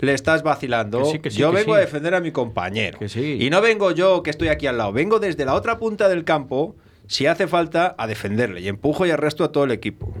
[0.00, 1.76] le estás vacilando, Que sí, que sí, yo que vengo sí.
[1.78, 2.98] a defender a mi compañero.
[3.14, 6.24] Y no vengo yo que estoy aquí al lado, vengo desde la otra punta del
[6.24, 6.76] campo,
[7.08, 8.60] si hace falta, a defenderle.
[8.60, 10.14] Y empujo y arresto a todo el equipo.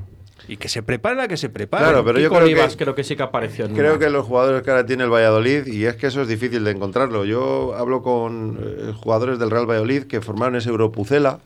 [0.48, 1.84] Y que se prepare la que se prepare.
[1.84, 3.66] Claro, pero yo creo Olivas que, creo que sí que apareció.
[3.66, 3.98] en creo una.
[4.00, 6.70] que los jugadores que ahora tiene el Valladolid, y es que eso es difícil de
[6.70, 7.26] encontrarlo.
[7.26, 11.40] Yo hablo con eh, jugadores del Real Valladolid que formaron ese Europucela.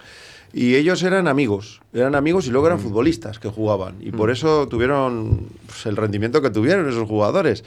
[0.54, 3.96] Y ellos eran amigos, eran amigos y luego eran futbolistas que jugaban.
[4.00, 7.64] Y por eso tuvieron pues, el rendimiento que tuvieron esos jugadores.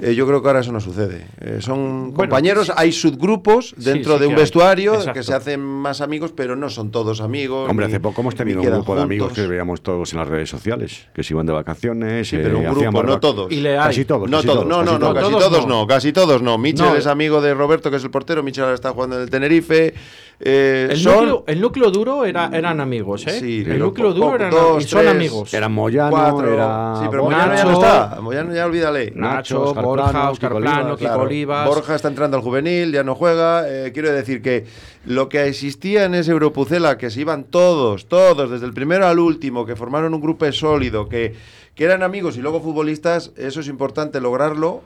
[0.00, 1.26] Eh, yo creo que ahora eso no sucede.
[1.40, 5.12] Eh, son compañeros, hay subgrupos dentro sí de un vestuario Exacto.
[5.14, 7.68] que se hacen más amigos, pero no son todos amigos.
[7.68, 10.18] Hombre, ni- hace poco hemos ni tenido un grupo de amigos que veíamos todos en
[10.20, 12.28] las redes sociales, que se iban de vacaciones.
[12.28, 13.50] Sí, eh, pero un grupo, no todos.
[13.50, 13.86] Y le hay.
[13.88, 14.30] Casi todos.
[14.30, 15.80] No, casi todo- todos, no, casi no, casi Todos todos, no.
[15.80, 15.86] no.
[15.86, 16.58] casi todos no.
[16.58, 16.96] Michel No.
[16.96, 18.42] es amigo de Roberto, que es el portero.
[18.42, 19.94] Michel ahora está jugando en el Tenerife.
[20.42, 23.38] Eh, El, son núcleo, el núcleo duro era, eran amigos, ¿eh?
[23.40, 25.52] Sí, el núcleo duro eran dos, y son tres, amigos.
[25.52, 26.54] Era Moyano, cuatro.
[26.54, 28.18] era Sí, pero Moyano ya no está.
[28.22, 29.12] Moyano ya olvídale.
[29.14, 31.68] Nacho, Oscar Borja, Oscar Kiko Plano, Olivas, Kiko Claro, Olivas.
[31.68, 33.68] Borja está entrando al juvenil, ya no juega.
[33.68, 34.66] Eh, quiero decir que
[35.04, 39.18] lo que existía en ese Europucela, que se iban todos, todos, desde el primero al
[39.18, 41.34] último, que formaron un grupo sólido, que,
[41.74, 44.82] que eran amigos y luego futbolistas, eso es importante lograrlo,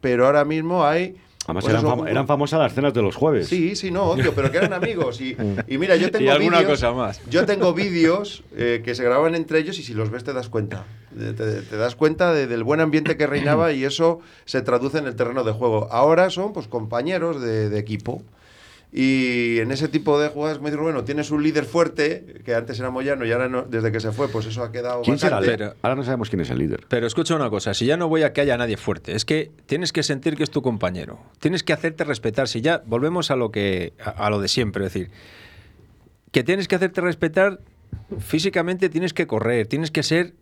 [0.00, 1.16] pero ahora mismo hay...
[1.48, 3.48] Además, pues eran, eso, fam- un- eran famosas las cenas de los jueves.
[3.48, 5.20] Sí, sí, no, odio, pero que eran amigos.
[5.20, 5.34] Y,
[5.66, 7.20] y mira, yo tengo Y alguna vídeos- cosa más.
[7.30, 10.48] Yo tengo vídeos eh, que se graban entre ellos y si los ves te das
[10.50, 10.84] cuenta.
[11.18, 14.98] Te, te- te das cuenta de- del buen ambiente que reinaba y eso se traduce
[14.98, 15.88] en el terreno de juego.
[15.90, 18.22] Ahora son pues compañeros de, de equipo.
[18.90, 22.88] Y en ese tipo de jugadas, muy bueno, tienes un líder fuerte, que antes era
[22.90, 25.44] Moyano y ahora no- desde que se fue, pues eso ha quedado ¿Quién será el
[25.44, 25.62] vacante.
[25.64, 25.76] líder?
[25.82, 26.86] Ahora no sabemos quién es el líder.
[26.88, 29.50] Pero escucha una cosa, si ya no voy a que haya nadie fuerte, es que
[29.66, 33.36] tienes que sentir que es tu compañero, tienes que hacerte respetar, si ya volvemos a
[33.36, 35.10] lo que a, a lo de siempre, es decir,
[36.32, 37.60] que tienes que hacerte respetar
[38.20, 40.32] físicamente, tienes que correr, tienes que ser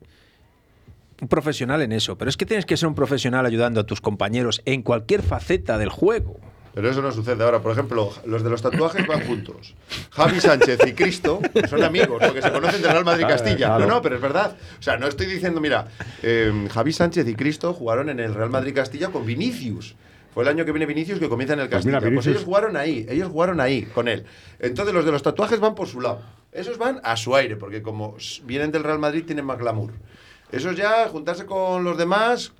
[1.20, 4.00] un profesional en eso, pero es que tienes que ser un profesional ayudando a tus
[4.00, 6.36] compañeros en cualquier faceta del juego.
[6.76, 7.62] Pero eso no sucede ahora.
[7.62, 9.74] Por ejemplo, los de los tatuajes van juntos.
[10.10, 13.66] Javi Sánchez y Cristo son amigos, porque se conocen del Real Madrid Claro, Castilla.
[13.68, 13.86] claro.
[13.86, 14.54] No, no, pero es verdad.
[14.78, 15.88] O sea, no estoy diciendo, mira,
[16.22, 19.96] eh, Javi Sánchez y Cristo jugaron en el Real Madrid Castilla con Vinicius.
[20.34, 21.98] Fue el año que viene Vinicius que comienza en el Pues Castilla.
[21.98, 24.26] mira, Pues, ellos jugaron ahí, ellos jugaron ahí con él.
[24.58, 26.20] Entonces los de los tatuajes van por su lado.
[26.52, 29.92] Esos van a su aire, porque como vienen del Real Madrid tienen más glamour.
[30.52, 32.52] Esos ya, juntarse con los demás,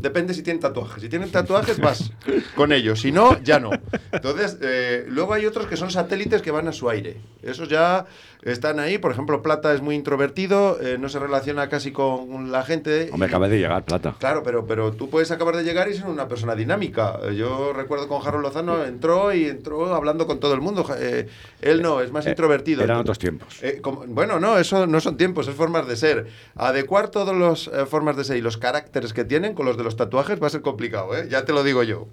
[0.00, 1.02] depende si tienen tatuajes.
[1.02, 2.10] Si tienen tatuajes, vas
[2.54, 3.00] con ellos.
[3.00, 3.70] Si no, ya no.
[4.12, 7.16] Entonces, eh, luego hay otros que son satélites que van a su aire.
[7.42, 8.06] Esos ya
[8.42, 8.98] están ahí.
[8.98, 13.10] Por ejemplo, Plata es muy introvertido, eh, no se relaciona casi con la gente.
[13.12, 14.16] Hombre, acaba de llegar, Plata.
[14.18, 17.18] Claro, pero, pero tú puedes acabar de llegar y ser una persona dinámica.
[17.24, 20.86] Eh, Yo recuerdo con Harold Lozano, entró y entró hablando con todo el mundo.
[20.98, 21.28] Eh,
[21.60, 22.82] él no, es más Eh, introvertido.
[22.82, 23.60] Eran otros tiempos.
[23.82, 26.26] Como- bueno, no, eso no son tiempos, es formas de ser.
[26.56, 29.96] Adecuar todas las formas de ser y los caracteres que tienen con los de los
[29.96, 31.26] tatuajes va a ser complicado, ¿eh?
[31.30, 32.06] Ya te lo digo yo.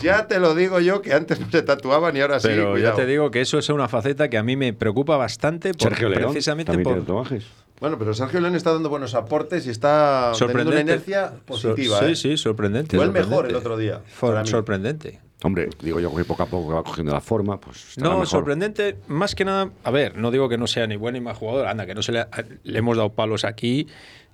[0.00, 2.48] Ya te lo digo yo que antes no se tatuaban y ahora sí.
[2.48, 2.96] Pero ya cuidado.
[2.96, 6.08] te digo que eso es una faceta que a mí me preocupa bastante por- Sergio
[6.08, 7.44] León precisamente por, tiene tatuajes.
[7.80, 11.98] Bueno, pero Sergio León está dando buenos aportes y está teniendo una inercia positiva.
[12.00, 12.16] Sí, ¿eh?
[12.16, 12.96] sí, sorprendente.
[12.96, 14.00] Fue el mejor el otro día.
[14.06, 14.48] Fue para mí.
[14.48, 15.20] sorprendente.
[15.44, 18.28] Hombre, digo yo que poco a poco va cogiendo la forma, pues No, mejor.
[18.28, 21.34] sorprendente, más que nada, a ver, no digo que no sea ni buen ni mal
[21.34, 22.24] jugador, anda, que no se le,
[22.62, 23.88] le hemos dado palos aquí,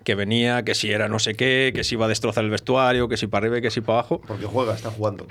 [0.05, 3.09] que venía, que si era no sé qué, que si iba a destrozar el vestuario,
[3.09, 4.21] que si para arriba que si para abajo.
[4.27, 5.27] Porque juega, está jugando.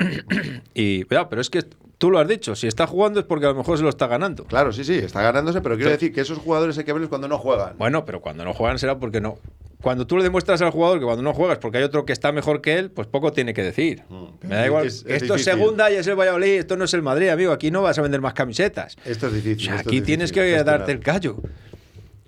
[0.73, 1.63] Y, ya, pero es que
[1.97, 4.05] tú lo has dicho, si está jugando es porque a lo mejor se lo está
[4.07, 4.43] ganando.
[4.45, 5.93] Claro, sí, sí, está ganándose, pero quiero Sí.
[5.93, 7.75] decir que esos jugadores hay que verlos cuando no juegan.
[7.77, 9.39] Bueno, pero cuando no juegan será porque no.
[9.81, 12.31] Cuando tú le demuestras al jugador que cuando no juegas porque hay otro que está
[12.31, 14.03] mejor que él, pues poco tiene que decir.
[14.41, 14.85] Me da Es igual.
[14.87, 15.53] es- es esto es difícil.
[15.53, 17.51] segunda y es el Valladolid, esto no es el Madrid, amigo.
[17.51, 18.95] Aquí no vas a vender más camisetas.
[19.05, 19.67] Esto es difícil.
[19.67, 21.37] O sea, esto aquí es tienes difícil que darte el callo.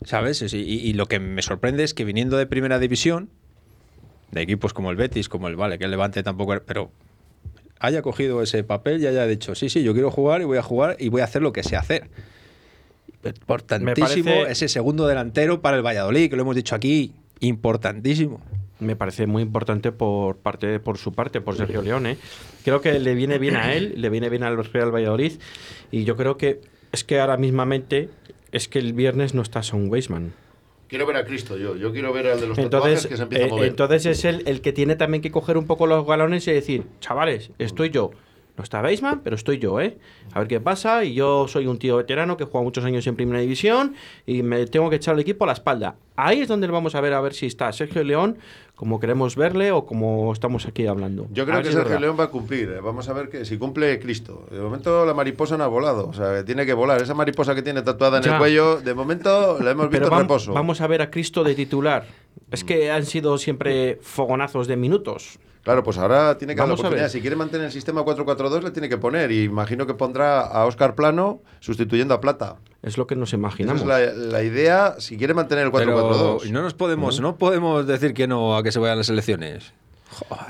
[0.05, 0.41] ¿Sabes?
[0.53, 3.29] Y, y- lo que me sorprende es que viniendo de primera división,
[4.31, 6.91] de equipos como el Betis, como el Vale, que el Levante tampoco, era- pero
[7.79, 10.63] haya cogido ese papel y haya dicho, sí, sí, yo quiero jugar y voy a
[10.63, 12.09] jugar y voy a hacer lo que sé hacer.
[13.23, 18.39] Importantísimo parece- ese segundo delantero para el Valladolid, que lo hemos dicho aquí, importantísimo.
[18.79, 22.05] Me parece muy importante por parte por su parte, por Sergio León.
[22.07, 22.17] ¿eh?
[22.63, 25.33] Creo que le viene bien a él, le viene bien al Real Valladolid.
[25.91, 26.61] Y yo creo que
[26.93, 28.07] es que ahora mismamente
[28.51, 30.33] es que el viernes no está Son Weisman.
[30.87, 31.75] Quiero ver a Cristo yo.
[31.75, 33.67] Yo quiero ver al de los Entonces, que se empieza eh, a mover.
[33.67, 36.83] entonces es el, el que tiene también que coger un poco los galones y decir,
[36.99, 38.11] chavales, estoy yo.
[38.59, 39.97] No está Weisman, pero estoy yo, ¿eh?
[40.33, 41.05] A ver qué pasa.
[41.05, 43.93] Y yo soy un tío veterano que juega muchos años en Primera División
[44.25, 45.95] y me tengo que echar el equipo a la espalda.
[46.17, 48.37] Ahí es donde vamos a ver a ver si está Sergio León
[48.75, 51.27] como queremos verle o como estamos aquí hablando.
[51.31, 52.01] Yo creo que si Sergio.
[52.01, 52.69] León va a cumplir.
[52.69, 52.81] eh.
[52.81, 54.45] Vamos a ver que si cumple Cristo.
[54.51, 56.09] De momento la mariposa no ha volado.
[56.09, 57.01] O sea, tiene que volar.
[57.01, 58.33] Esa mariposa que tiene tatuada en Ya.
[58.33, 60.51] el cuello, de momento la hemos visto Pero en reposo.
[60.51, 62.05] vamos a ver a Cristo de titular.
[62.51, 65.39] Es que han sido siempre fogonazos de minutos.
[65.63, 67.03] Claro, pues ahora tiene que dar la Vamos a oportunidad.
[67.05, 67.11] ver.
[67.11, 69.31] Si quiere mantener el sistema 4-4-2, le tiene que poner.
[69.31, 72.55] Y imagino que pondrá a Óscar Plano sustituyendo a Plata.
[72.81, 73.81] Es lo que nos Esa imaginamos.
[73.81, 76.45] es la, la idea si quiere mantener el Pero 4-4-2.
[76.47, 79.73] y no nos podemos, no podemos decir que no a que se vayan las elecciones.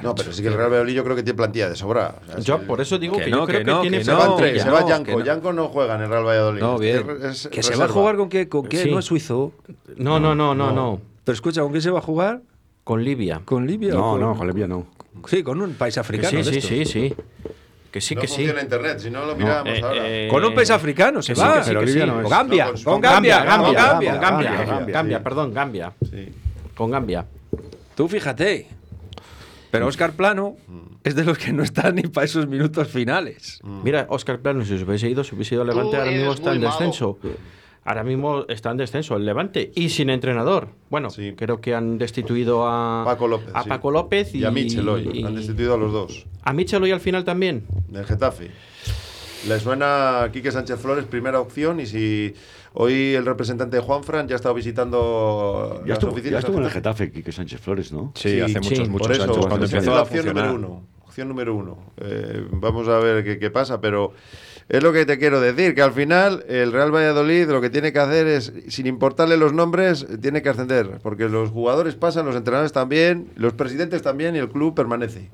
[0.01, 2.15] No, pero sí que el Real Valladolid yo creo que tiene plantilla de sobra.
[2.21, 3.81] O sea, Yo si- por eso digo Que que, no, yo creo que que, no,
[3.81, 5.11] tiene que Se van tres, se no, va que Yanko.
[5.19, 5.25] no.
[5.25, 6.61] Yanko no juega en el Real Valladolid.
[6.61, 7.05] No, bien.
[7.23, 8.91] Es- es que se va a jugar con qué, con qué, Sí.
[8.91, 9.51] no es suizo.
[9.97, 11.01] No, no, no, no, no.
[11.25, 12.41] Pero escucha, ¿con qué se va a jugar?
[12.85, 13.41] Con Libia.
[13.43, 13.93] ¿Con Libia?
[13.93, 14.87] No, no, con Libia no.
[15.27, 16.29] Sí, con un país Que africano.
[16.29, 16.91] sí, de sí, estos.
[16.93, 17.15] sí, sí.
[17.91, 18.35] Que sí, no que sí.
[18.35, 20.01] funciona internet, si no lo miramos Eh, ahora.
[20.05, 21.61] eh, Con un país africano se va.
[21.65, 21.87] pero no
[22.21, 22.29] es.
[22.29, 24.11] Gambia, pues con con Gambia, Gambia, con Gambia, Gambia.
[24.11, 24.91] con Gambia, Gambia, Gambia, sí.
[24.91, 25.93] Gambia, perdón, Gambia.
[26.09, 26.29] Sí.
[26.75, 27.25] Con Gambia.
[27.95, 28.67] Tú fíjate.
[29.71, 30.55] Pero Oscar Plano
[31.03, 33.59] es de los que no están ni para esos minutos finales.
[33.63, 36.53] Mira, Oscar Plano, si se hubiese ido, se hubiese ido al Levante, ahora mismo está
[36.53, 37.17] en malo.
[37.85, 40.67] Ahora mismo está en descenso el Levante y sin entrenador.
[40.89, 41.33] Bueno, Sí.
[41.35, 43.49] creo que han destituido a Paco López.
[43.53, 43.69] a sí.
[43.69, 45.09] Paco López y, y a Michel hoy.
[45.13, 46.25] y- Han destituido a los dos.
[46.43, 47.63] a Michel hoy al final también.
[47.87, 48.51] Del Getafe.
[49.47, 51.79] Le suena a Quique Sánchez Flores, primera opción.
[51.79, 52.33] Y si
[52.73, 56.39] hoy el representante de Juanfran ya ha estado visitando Ya las estuvo, ya oficinas.
[56.43, 58.11] estuvo en el Getafe, Quique Sánchez Flores, ¿no?
[58.15, 60.51] Sí, hace muchos, sí, muchos Por eso, años cuando empezó la a opción funcionar.
[60.51, 60.83] número uno.
[61.19, 61.77] Opción número uno.
[61.97, 64.13] Eh, vamos a ver qué, qué pasa, pero
[64.69, 67.91] es lo que te quiero decir, que al final el Real Valladolid lo que tiene
[67.91, 72.37] que hacer es, sin importarle los nombres, tiene que ascender, porque los jugadores pasan, los
[72.37, 75.29] entrenadores también, los presidentes también y el club permanece.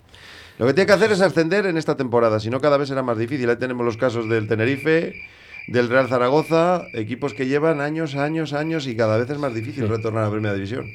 [0.58, 3.04] Lo que tiene que hacer es ascender en esta temporada, si no cada vez será
[3.04, 3.48] más difícil.
[3.48, 5.13] Ahí tenemos los casos del Tenerife,
[5.67, 9.88] del Real Zaragoza, equipos que llevan años, años, años y cada vez es más difícil
[9.88, 10.88] retornar a la primera división.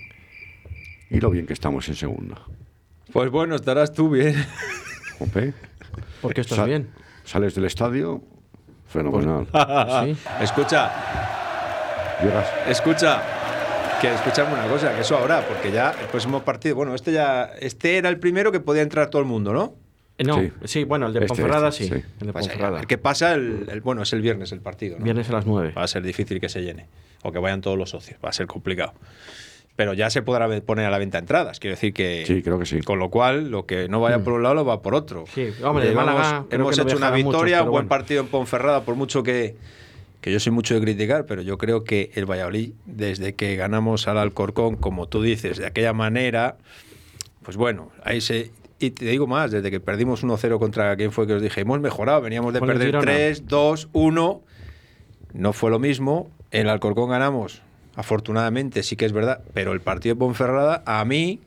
[1.10, 2.44] Y lo bien que estamos en segunda.
[3.12, 4.34] Pues bueno, estarás tú bien.
[5.18, 5.52] Jope.
[6.22, 6.88] Porque estás Sa- bien.
[7.24, 8.22] Sales del estadio,
[8.88, 9.46] fenomenal.
[9.46, 10.16] Sí.
[10.40, 10.90] Escucha,
[12.22, 13.22] Llegas, escucha.
[14.00, 17.50] Que escuchame una cosa, que eso ahora, porque ya el próximo partido, bueno, este ya,
[17.60, 19.74] este era el primero que podía entrar todo el mundo, ¿no?
[20.16, 20.52] Eh, No, sí.
[20.64, 20.84] Sí.
[20.84, 21.90] bueno, el de Este, Ponferrada este, sí.
[21.94, 22.04] sí.
[22.20, 22.76] El de Pues, Ponferrada.
[22.78, 25.04] ver qué pasa, el, el- bueno, es el viernes el partido, ¿no?
[25.04, 25.74] Viernes a las 9.
[25.76, 26.86] Va a ser difícil que se llene,
[27.22, 28.94] o que vayan todos los socios, va a ser complicado.
[29.76, 32.24] Pero ya se podrá poner a la venta entradas, quiero decir que...
[32.26, 32.80] Sí, creo que sí.
[32.80, 35.24] Con lo cual, lo que no vaya por un lado lo va por otro.
[35.32, 37.88] Sí, hombre, de Málaga hemos hecho una victoria, un buen bueno.
[37.88, 39.56] partido en Ponferrada, por mucho que,
[40.20, 44.06] que yo soy mucho de criticar, pero yo creo que el Valladolid, desde que ganamos
[44.06, 46.58] al Alcorcón, como tú dices, de aquella manera,
[47.42, 48.50] pues bueno, ahí se...
[48.78, 51.80] Y te digo más, desde que perdimos 1-0 contra quien fue que os dije, hemos
[51.80, 53.04] mejorado, veníamos de perder Girona.
[53.04, 54.42] 3, 2, 1,
[55.34, 57.62] no fue lo mismo, en el Alcorcón ganamos,
[57.96, 61.40] afortunadamente, sí que es verdad, pero el partido de Ponferrada, a mí,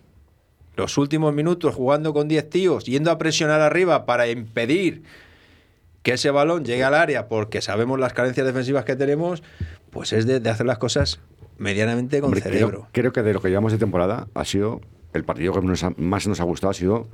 [0.75, 5.03] los últimos minutos jugando con 10 tíos, yendo a presionar arriba para impedir
[6.01, 9.41] que ese balón llegue al área porque sabemos las carencias defensivas que tenemos,
[9.89, 11.19] pues es de, de hacer las cosas
[11.57, 12.69] medianamente con Hombre, cerebro.
[12.69, 14.81] creo, creo que de lo que llevamos de temporada ha sido
[15.13, 17.07] el partido que nos ha- más nos ha gustado ha sido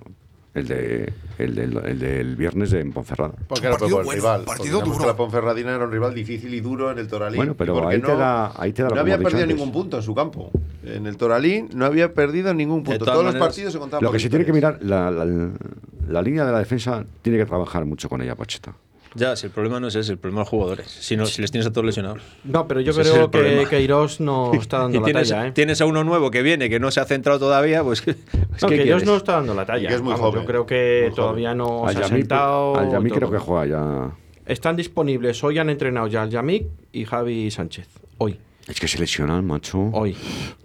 [0.55, 3.33] El, de, el, del, el del viernes en Ponferrada.
[3.47, 4.41] Porque era partido por el bueno, rival.
[4.45, 5.05] partido duro.
[5.05, 7.37] La Ponferradina era un rival difícil y duro en el Toralín.
[7.37, 9.55] Bueno, pero ahí te da- ahí te da No había perdido antes.
[9.55, 10.49] ningún punto en su campo.
[10.83, 13.05] En el Toralín no había perdido ningún punto.
[13.05, 15.51] Todos los partidos se contaban Lo que se tiene que mirar, la, la-
[16.07, 18.73] la línea de la defensa tiene que trabajar mucho con ella, Pacheta.
[19.15, 20.87] Ya, si el problema no es ese, el problema es los jugadores.
[20.87, 22.21] Si, no, si les tienes a todos lesionados.
[22.43, 23.65] No, pero yo Ese es el creo que.
[23.69, 25.51] Queiroz no está Y dando la tienes, talla, ¿eh?
[25.51, 28.01] tienes a uno nuevo que viene, que no se ha centrado todavía, pues.
[28.01, 28.15] ¿qué-
[28.61, 29.85] No, ¿qué Queiroz no está dando la talla.
[29.85, 32.07] Y que es muy Vamos, joven, Yo creo que muy todavía no Al se ha
[32.07, 32.75] sentado.
[32.77, 34.11] al Yamik creo que juega ya.
[34.45, 35.43] Están disponibles.
[35.43, 37.87] Hoy han entrenado ya al Yamik y Javi Sánchez.
[38.19, 38.39] Hoy.
[38.69, 39.79] Es que se lesionan, macho.
[39.93, 40.15] Hoy.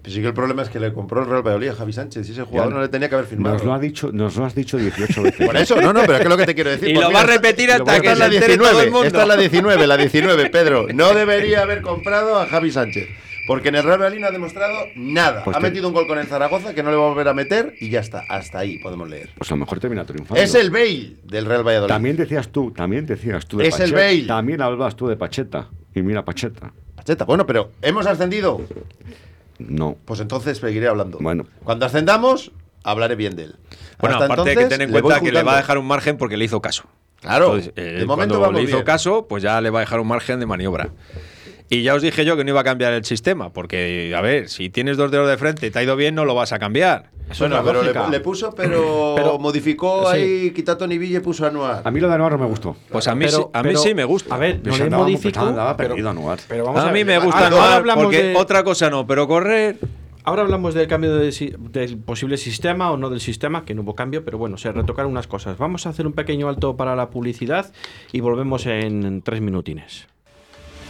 [0.03, 2.29] Pero sí que el problema es que le compró el Real Valladolid a Javi Sánchez
[2.29, 2.75] y ese jugador Ya.
[2.75, 3.55] no le tenía que haber firmado.
[3.55, 5.45] Nos lo, ha dicho, nos lo has dicho 18 veces.
[5.47, 6.89] Por eso, no, no, pero es que es lo que te quiero decir.
[6.89, 8.75] Y Pues lo mira, va a repetir hasta que es la se entere todo el
[8.75, 9.07] 19, mundo.
[9.07, 10.87] Esta es la 19, la 19, Pedro.
[10.93, 13.07] No debería haber comprado a Javi Sánchez.
[13.47, 15.43] Porque en el Real Valladolid no ha demostrado nada.
[15.43, 17.27] Pues ha te- metido un gol con el Zaragoza que no le va a volver
[17.27, 18.23] a meter y ya está.
[18.29, 19.29] Hasta ahí podemos leer.
[19.37, 20.41] Pues a lo mejor termina triunfando.
[20.41, 21.91] Es el Bale del Real Valladolid.
[21.93, 23.99] También decías tú, también decías tú de Es el Pacheta.
[24.01, 24.23] Bale.
[24.27, 25.69] También hablabas tú de Pacheta.
[25.93, 26.71] Y mira Pacheta.
[27.25, 28.61] Bueno, pero ¿hemos ascendido?
[29.59, 29.95] No.
[30.05, 31.17] Pues entonces seguiré hablando.
[31.21, 31.45] Bueno.
[31.63, 32.51] Cuando ascendamos,
[32.83, 33.55] hablaré bien de él.
[33.99, 35.87] Bueno, Hasta aparte hay que entonces, tener en cuenta que le va a dejar un
[35.87, 36.83] margen porque le hizo caso.
[37.21, 38.85] Claro, Entonces, eh, de momento cuando vamos le hizo bien.
[38.85, 40.89] caso, pues ya le va a dejar un margen de maniobra.
[41.69, 44.49] Y ya os dije yo que no iba a cambiar el sistema, porque, a ver,
[44.49, 46.59] si tienes dos dedos de frente y te ha ido bien, no lo vas a
[46.59, 47.09] cambiar.
[47.29, 50.17] Eso Bueno, es pero le, le puso, pero, Pero- modificó sí.
[50.17, 51.81] ahí, quitó a Tony Villa y puso a Anuar.
[51.83, 52.75] A mí lo de Anuar no me gustó.
[52.91, 54.35] Pues a mí, Pero- sí, a mí pero- sí me gusta.
[54.35, 55.39] A ver, no le modificó.
[55.39, 56.37] andaba perdido Anuar.
[56.47, 57.19] Pero vamos a a, mí ver.
[57.19, 59.79] me gusta Ahora Anuar, hablamos porque de- otra cosa no, pero correr.
[60.23, 61.31] Ahora hablamos del cambio de
[61.71, 65.11] del posible sistema o no del sistema, que no hubo cambio, pero bueno, se retocaron
[65.11, 65.57] unas cosas.
[65.57, 67.71] Vamos a hacer un pequeño alto para la publicidad
[68.11, 70.07] y volvemos en tres minutines.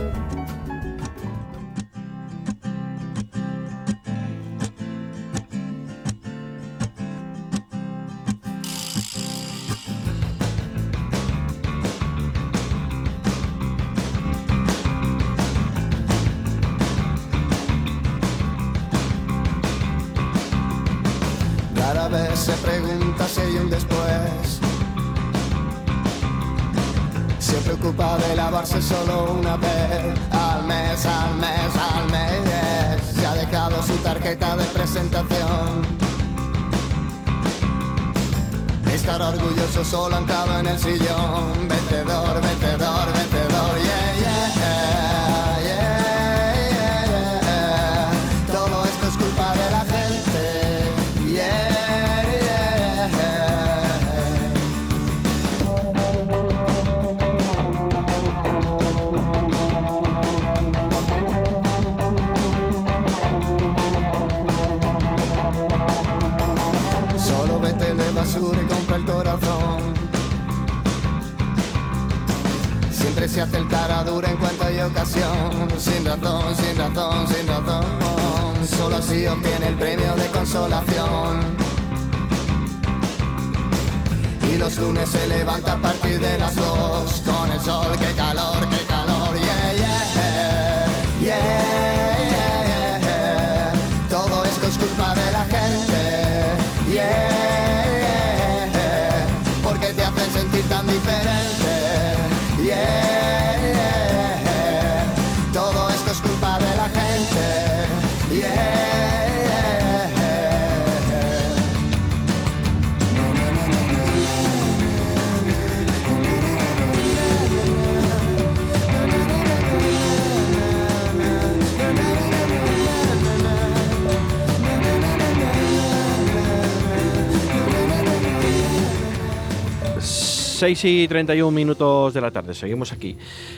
[130.74, 133.16] 6 y 31 minutos de la tarde, seguimos aquí.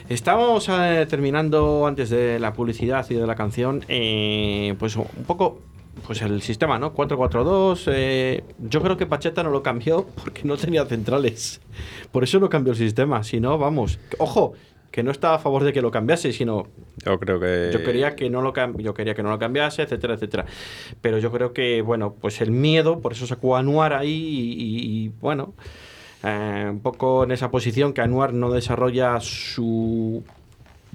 [0.09, 5.61] Estamos eh, terminando antes de la publicidad y de la canción, eh, pues un poco
[6.07, 6.95] pues el sistema, ¿no?
[6.95, 7.85] 4-4-2.
[7.93, 11.61] eh, yo creo que Pacheta no lo cambió porque no tenía centrales.
[12.13, 13.25] Por eso no cambió el sistema.
[13.25, 13.99] Si no, vamos.
[14.19, 14.53] Ojo,
[14.91, 16.67] que no estaba a favor de que lo cambiase, sino
[17.05, 17.71] Yo creo que.
[17.73, 20.47] yo quería que no lo yo quería que no lo cambiase, etcétera, etcétera.
[21.03, 24.53] Pero yo creo que bueno, pues el miedo, por eso sacó a Anuar ahí y,
[24.53, 25.55] y- y, bueno,
[26.23, 30.25] eh, un poco en esa posición que Anuar no desarrolla su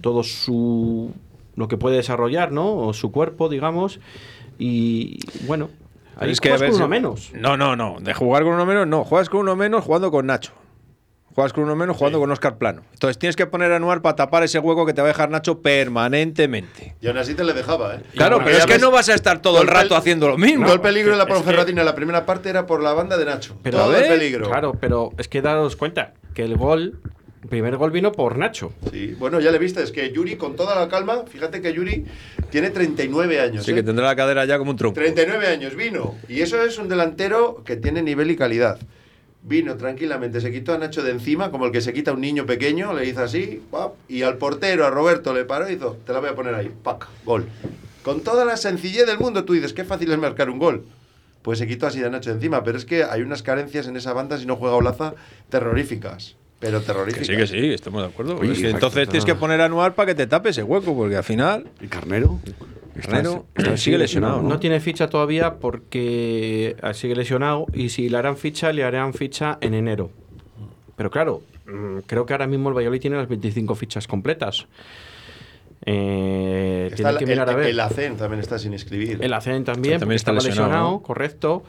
[0.02, 1.12] todo su
[1.56, 2.76] lo que puede desarrollar, ¿no?
[2.76, 4.00] O su cuerpo, digamos.
[4.58, 5.70] Y bueno,
[6.18, 7.32] ahí es que a ver con uno menos.
[7.34, 7.98] No, no, no.
[8.00, 9.04] De jugar con uno menos, no.
[9.04, 10.54] Juegas con uno menos jugando con Nacho.
[11.34, 12.84] Juegas con uno menos jugando con Oscar Plano.
[12.94, 15.32] Entonces tienes que poner a Anuar para tapar ese hueco que te va a dejar
[15.32, 16.96] Nacho permanentemente.
[17.02, 18.02] Y aún así te le dejaba, ¿eh?
[18.14, 20.66] Claro, pero es que ves, no vas a estar todo el rato haciendo lo mismo.
[20.66, 23.26] Todo el peligro de la Ponferradina en la primera parte era por la banda de
[23.26, 23.58] Nacho.
[23.64, 24.48] Pero todo el peligro.
[24.48, 27.00] Claro, pero es que daros cuenta que el gol,
[27.42, 28.72] el primer gol vino por Nacho.
[28.92, 32.06] Sí, bueno, ya le viste, es que Yuri, con toda la calma, fíjate que Yuri
[32.52, 33.66] tiene 39 años.
[33.66, 33.76] Sí, ¿eh?
[33.76, 34.94] que tendrá la cadera ya como un tronco.
[34.94, 36.14] 39 años vino.
[36.30, 38.78] Y eso es un delantero que tiene nivel y calidad.
[39.46, 42.22] Vino tranquilamente, se quitó a Nacho de encima, como el que se quita a un
[42.22, 45.98] niño pequeño, le hizo así, pap, y al portero, a Roberto, le paró y hizo,
[46.06, 47.46] te la voy a poner ahí, pac, gol.
[48.04, 50.86] Con toda la sencillez del mundo, tú dices, qué fácil es marcar un gol.
[51.42, 53.98] Pues se quitó así de Nacho de encima, pero es que hay unas carencias en
[53.98, 55.14] esa banda si no juega Olaza
[55.50, 56.36] terroríficas.
[56.60, 57.28] Pero Que terroríficas.
[57.28, 58.38] sí, que sí, estamos de acuerdo.
[58.38, 60.64] Oye, Es que exacto, entonces tienes que poner a Anuar para que te tape ese
[60.64, 61.66] hueco, porque al final.
[61.82, 62.40] ¿Y Carnero?
[62.96, 64.42] Está- sigue lesionado.
[64.42, 64.60] No, ¿no?
[64.60, 69.58] tiene ficha todavía porque eh, sigue lesionado y si le harán ficha, le harán ficha
[69.62, 70.10] en enero.
[70.96, 74.68] Pero claro, mm, creo que ahora mismo el Valladolid tiene las 25 fichas completas.
[75.86, 77.68] Eh, Está tiene el, que mirar el- a ver.
[77.68, 79.18] el ACEN también está sin inscribir.
[79.22, 81.02] El ACEN también, También está estaba lesionado, lesionado, ¿no?
[81.02, 81.64] correcto.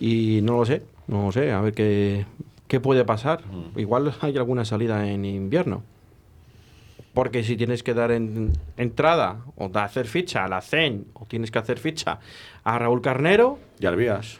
[0.00, 2.24] Y no lo sé, no lo sé, a ver qué,
[2.68, 3.40] qué puede pasar.
[3.46, 3.78] Mm.
[3.80, 5.82] Igual hay alguna salida en invierno.
[7.18, 11.26] Porque si tienes que dar en- entrada o da- hacer ficha a la CEN o
[11.26, 12.20] tienes que hacer ficha
[12.62, 14.38] a Raúl Carnero Y Arbías.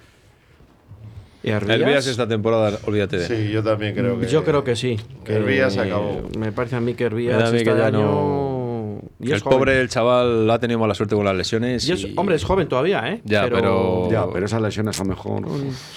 [1.43, 3.27] y a El Herbías, Vías esta temporada, olvídate de.
[3.27, 4.29] Sí, yo también creo que.
[4.29, 4.97] yo creo que sí.
[5.25, 6.23] que Herbías se acabó.
[6.39, 9.01] Me parece a mí que Me da Herbías a mí que este ya año- no-
[9.21, 9.59] y el joven.
[9.59, 11.89] pobre el chaval ha tenido mala suerte con las lesiones.
[11.89, 13.21] Y es- y- hombre, es joven todavía, ¿eh?
[13.25, 15.43] Ya, pero- Ya, pero esas lesiones a lo mejor.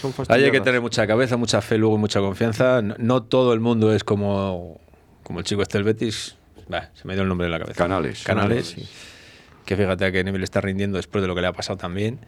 [0.02, 2.82] son hay que tener mucha cabeza, mucha fe luego mucha confianza.
[2.82, 4.80] No, no todo el mundo es como,
[5.22, 6.38] como el chico este del Betis.
[6.72, 7.78] Bah, se me dio el nombre de la cabeza.
[7.78, 8.24] Canales.
[8.24, 8.76] Canales.
[9.66, 12.20] Que fíjate a qué nivel está rindiendo después de lo que le ha pasado también.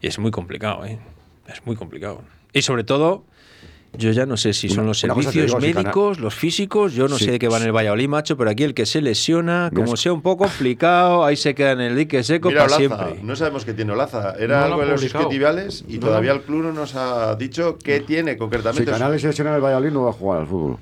[0.00, 0.98] Y es muy complicado, ¿eh?
[1.46, 2.22] Es muy complicado.
[2.52, 3.24] Y sobre todo,
[3.96, 6.94] yo ya no sé si son los una servicios digo, si Cana- médicos, los físicos,
[6.94, 7.26] yo no Sí.
[7.26, 9.96] sé de qué va en el Valladolid, macho, pero aquí el que se lesiona, como
[9.96, 13.22] sea un poco complicado, ahí se queda en el dique seco Mira para Olaza, siempre.
[13.22, 14.32] no sabemos qué tiene Olaza.
[14.32, 17.36] No Era lo algo de los isquiotibiales y No todavía el club no nos ha
[17.36, 18.90] dicho qué tiene Si concretamente.
[18.90, 20.78] Canales se lesiona en el Valladolid, no va a jugar al fútbol.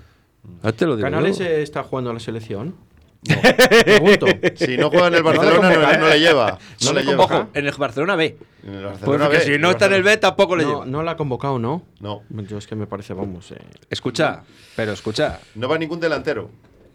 [0.63, 1.45] Ah, te lo digo ¿Canales yo.
[1.45, 2.75] está jugando a la selección?
[3.23, 4.27] Pregunto.
[4.57, 6.59] Si no juega en el Barcelona, no, le lleva.
[6.85, 7.25] No, le le lleva.
[7.25, 8.37] Ojo, en el Barcelona B.
[8.65, 10.87] En el Barcelona Porque B, si no está en el B, tampoco le No, lleva.
[10.87, 11.83] no la ha convocado, ¿no?
[12.01, 12.23] No.
[12.31, 13.53] Yo es que me parece, vamos.
[13.53, 13.59] eh,
[13.91, 14.43] Escucha,
[14.77, 15.41] pero escucha.
[15.55, 16.51] No va ningún delantero.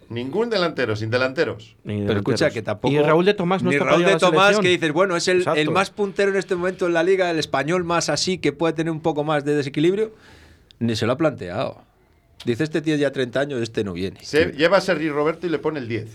[0.09, 1.75] Ningún delantero, sin delanteros.
[1.86, 2.93] Pero escucha que tampoco.
[2.93, 4.63] Y Raúl de Tomás no ni está Raúl de la Tomás, selección.
[4.63, 7.39] que dices, bueno, es el, el más puntero en este momento en la liga, el
[7.39, 10.13] español más así, que puede tener un poco más de desequilibrio.
[10.80, 11.82] Ni se lo ha planteado.
[12.45, 14.19] Dice, este tiene ya 30 años, este no viene.
[14.23, 16.07] Se, lleva a Sergi Roberto y le pone el 10.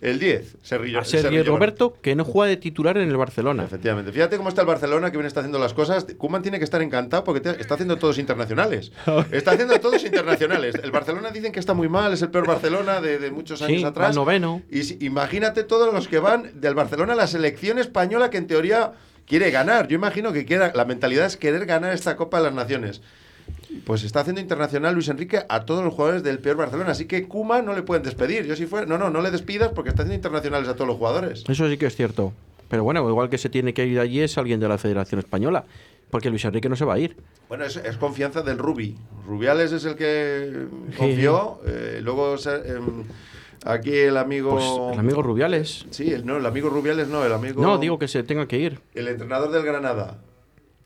[0.00, 0.56] El 10.
[0.62, 3.64] Sergi, A Sergi Sergi Roberto, que no juega de titular en el Barcelona.
[3.64, 4.12] Efectivamente.
[4.12, 6.06] Fíjate cómo está el Barcelona que bien está haciendo las cosas.
[6.18, 8.92] Kuman tiene que estar encantado porque te- está haciendo todos internacionales.
[9.32, 10.74] Está haciendo todos internacionales.
[10.82, 13.80] El Barcelona dicen que está muy mal, es el peor Barcelona de, de muchos años
[13.80, 14.10] Sí, atrás.
[14.10, 14.62] va noveno.
[14.70, 18.46] Y si- imagínate todos los que van del Barcelona a la selección española que en
[18.48, 18.92] teoría
[19.26, 19.86] quiere ganar.
[19.88, 23.02] Yo imagino que quiera, la mentalidad es querer ganar esta Copa de las Naciones.
[23.84, 26.90] Pues está haciendo internacional Luis Enrique a todos los jugadores del peor Barcelona.
[26.92, 28.44] Así que Kuma no le pueden despedir.
[28.46, 30.96] Yo si fuera, no, no, no le despidas porque está haciendo internacionales a todos los
[30.96, 31.44] jugadores.
[31.48, 32.32] Eso sí que es cierto.
[32.68, 35.64] Pero bueno, igual que se tiene que ir allí es alguien de la Federación Española.
[36.10, 37.16] Porque Luis Enrique no se va a ir.
[37.48, 38.96] Bueno, es, es confianza del Rubi.
[39.26, 41.60] Rubiales es el que confió.
[41.66, 43.04] eh, luego se- em,
[43.64, 44.50] aquí el amigo.
[44.50, 45.86] Pues el amigo Rubiales.
[45.90, 47.62] Sí, el, no, el amigo Rubiales no, el amigo.
[47.62, 48.80] No, digo que se tenga que ir.
[48.94, 50.18] El entrenador del Granada.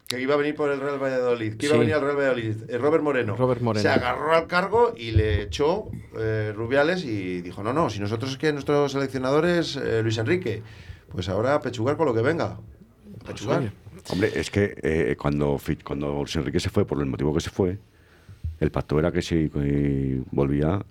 [0.09, 1.57] Que iba a venir por el Real Valladolid.
[1.57, 2.57] Que iba a venir al Real Valladolid.
[2.69, 3.35] eh, Robert Moreno.
[3.37, 3.83] Robert Moreno.
[3.83, 8.31] Se agarró al cargo y le echó eh, Rubiales y dijo: No, no, si nosotros
[8.33, 10.63] es que nuestro seleccionador es eh, Luis Enrique.
[11.11, 12.59] Pues ahora a pechugar con lo que venga.
[13.21, 13.73] A pechugar.
[14.11, 17.51] Hombre, es que eh, cuando, cuando Luis Enrique se fue, por el motivo que se
[17.51, 17.79] fue,
[18.61, 20.85] el pacto era que si eh, volvía,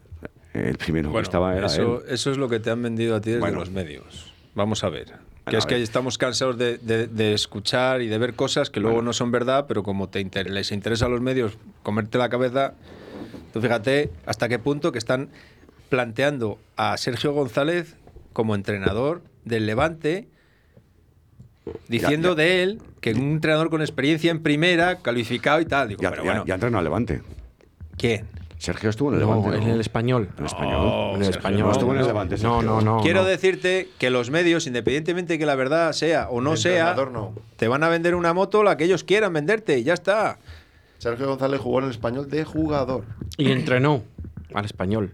[0.54, 2.14] el primero que estaba era eso, él.
[2.14, 3.60] eso es lo que te han vendido a ti desde Bueno.
[3.60, 4.34] los medios.
[4.56, 5.14] Vamos a ver.
[5.50, 9.02] Que es que estamos cansados de, de- de escuchar y de ver cosas que luego
[9.04, 12.74] no son verdad, pero como te inter- les interesa a los medios comerte la cabeza,
[13.54, 15.30] Tú fíjate hasta qué punto que están
[15.90, 17.96] planteando a Sergio González
[18.34, 20.28] como entrenador del Levante,
[21.88, 22.44] diciendo Ya, ya.
[22.44, 25.88] de él que un entrenador con experiencia en primera, calificado y tal.
[25.88, 27.22] Digo, Ya, pero bueno, ya entrenó al Levante.
[27.98, 28.26] ¿quién?
[28.58, 29.58] Sergio estuvo en el No, Levante.
[29.58, 30.30] en el español.
[30.34, 30.72] En el español.
[30.74, 31.60] No, en el Sergio, español.
[31.62, 32.08] no estuvo en el no.
[32.08, 32.62] Levante, No, Sergio.
[32.62, 33.02] no, no.
[33.02, 33.28] Quiero no.
[33.28, 36.96] decirte que los medios, independientemente que la verdad sea o no El sea,
[37.58, 40.38] te van a vender una moto la que ellos quieran venderte y ya está.
[40.98, 43.04] Sergio González jugó en el español de jugador.
[43.38, 44.02] Y entrenó
[44.54, 45.12] al español.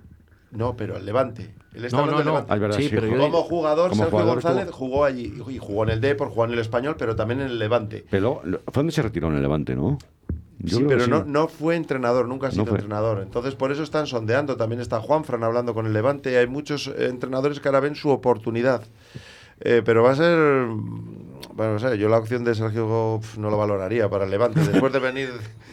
[0.51, 1.53] No, pero el Levante.
[1.73, 2.31] Él está No, no, del no.
[2.31, 2.51] Levante.
[2.51, 5.05] Ah, es verdad, Sí, sí, pero yo- Como jugador, Como Sergio jugador González estuvo- jugó
[5.05, 8.05] allí y jugó en el Depor, jugó en el español, pero también en el Levante.
[8.09, 9.97] Pero fue donde se retiró en el Levante, ¿no?
[10.63, 13.21] Yo sí, pero no, no fue entrenador, nunca ha sido entrenador.
[13.21, 14.57] Entonces, por eso están sondeando.
[14.57, 16.37] También está Juanfran hablando con el Levante.
[16.37, 18.83] Hay muchos eh, entrenadores que ahora ven su oportunidad.
[19.63, 20.37] Eh, pero va a ser.
[20.37, 24.31] mm, Bueno, no sé, yo la opción de Sergio pf, no lo valoraría para el
[24.31, 24.59] Levante.
[24.59, 25.29] Después de venir.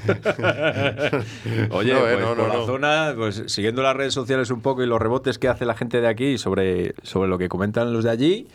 [1.70, 2.66] Oye, No, eh, pues no, por no, la no.
[2.66, 6.00] zona, pues siguiendo las redes sociales un poco y los rebotes que hace la gente
[6.00, 8.48] de aquí sobre, sobre lo que comentan los de allí.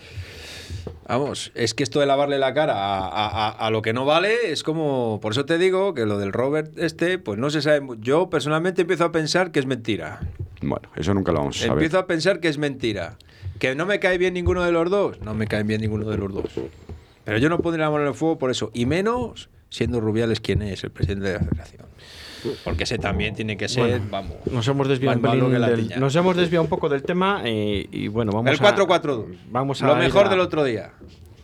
[1.08, 4.06] Vamos, es que esto de lavarle la cara a, a- a- a lo que no
[4.06, 5.20] vale es como.
[5.22, 7.82] Por eso te digo que lo del Robert este, pues no se sabe.
[8.00, 10.20] Yo personalmente empiezo a pensar que es mentira.
[10.62, 11.74] Bueno, eso nunca lo vamos a saber.
[11.74, 13.18] Empiezo a pensar que es mentira.
[13.60, 15.20] ¿Que no me cae bien ninguno de los dos?
[15.22, 16.46] No me caen bien ninguno de los dos.
[17.26, 18.72] Pero yo no pondría la mano en el fuego por eso.
[18.74, 21.86] Y menos siendo Rubiales quien es, el presidente de la federación.
[22.64, 24.34] Porque ese también tiene que ser, Bueno, vamos.
[24.52, 28.32] Nos hemos desviado un del- nos hemos desviado un poco del tema eh, y bueno,
[28.32, 29.26] vamos el a 4-4-2.
[29.50, 30.92] Vamos a Lo mejor a- del otro día.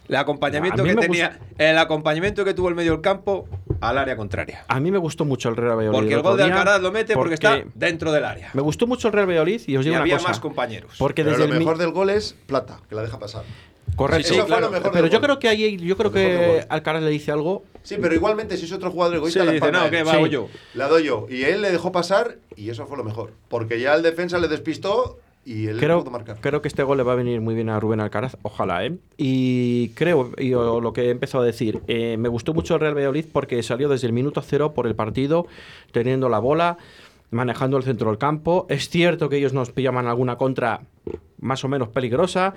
[0.08, 3.48] El acompañamiento que tenía, el acompañamiento que tuvo el medio del campo
[3.80, 4.66] al área contraria.
[4.68, 6.00] A mí me gustó mucho el Real Valladolid.
[6.00, 8.50] Porque el gol de Alcaraz lo mete porque, está dentro del área.
[8.56, 10.30] Me gustó mucho el Real Valladolid y os Y digo una había cosa.
[10.30, 10.96] más compañeros.
[10.98, 13.44] Porque Pero desde lo el mi- mejor del gol es Plata, que la deja pasar.
[14.00, 14.34] Correcto.
[14.34, 14.42] Sí, sí,
[14.72, 16.66] mejor pero yo creo que ahí yo creo que.
[16.70, 17.64] Alcaraz le dice algo.
[17.84, 20.48] Sí, pero igualmente si es otro jugador egoísta, Sí, la dice, no, que va, yo.
[20.74, 21.28] La doy yo.
[21.30, 23.34] Y él le dejó pasar y eso fue lo mejor.
[23.50, 26.38] Porque ya el defensa le despistó y él Creo, pudo marcar.
[26.40, 28.96] creo que este gol le va a venir muy bien a Rubén Alcaraz, ojalá, ¿eh?
[29.18, 32.96] Y creo, y lo que he empezado a decir, eh, me gustó mucho el Real
[32.96, 35.48] Valladolid porque salió desde el minuto cero por el partido,
[35.92, 36.78] teniendo la bola,
[37.32, 38.66] manejando el centro del campo.
[38.70, 40.82] Es cierto que ellos nos pillaban alguna contra
[41.42, 42.54] más o menos peligrosa.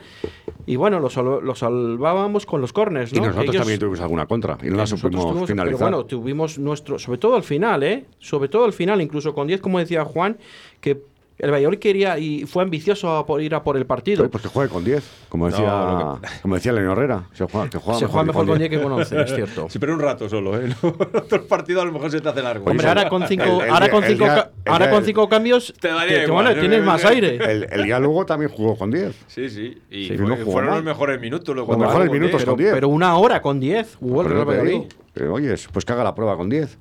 [0.66, 3.22] Y bueno, lo, lo salvábamos con los corners, Y ¿no?
[3.26, 5.78] nosotros Que ellos- también tuvimos alguna contra y no la nosotros supimos tuvimos- finalizar.
[5.78, 8.06] Pero bueno, tuvimos nuestro, sobre todo al final, ¿eh?
[8.18, 10.36] Sobre todo al final, incluso con 10, como decía Juan,
[10.80, 11.00] que
[11.38, 14.28] el Valladolid quería y fue ambicioso a por ir a por el partido.
[14.30, 17.24] Pues que juegue con 10, como decía, No, como decía León Herrera.
[17.32, 18.80] Se juega, que juega Se mejor, juega mejor con 10 10.
[18.80, 19.66] que con 11, es cierto.
[19.70, 20.68] Sí, pero un rato solo, ¿eh?
[21.14, 22.70] Otro partido a lo mejor se te hace largo.
[22.70, 24.86] Hombre, ahora con cinco, el- el ahora día- con el cinco, día- ca- el ahora
[24.86, 26.60] día- con cinco cambios, Te daría que- que igual, bueno, ¿eh?
[26.60, 27.36] tienes más aire.
[27.36, 29.14] El, el día luego también jugó con 10.
[29.26, 29.78] Sí, sí.
[29.90, 30.78] Y Sí, fue- no jugó fueron mal.
[30.78, 31.56] los mejores minutos.
[31.56, 32.40] Los Los mejores minutos.
[32.42, 32.72] Pero, con 10.
[32.74, 34.82] pero una hora con 10 jugó el Real te Valladolid.
[35.14, 36.78] Pero, oye, pues que haga la prueba con 10.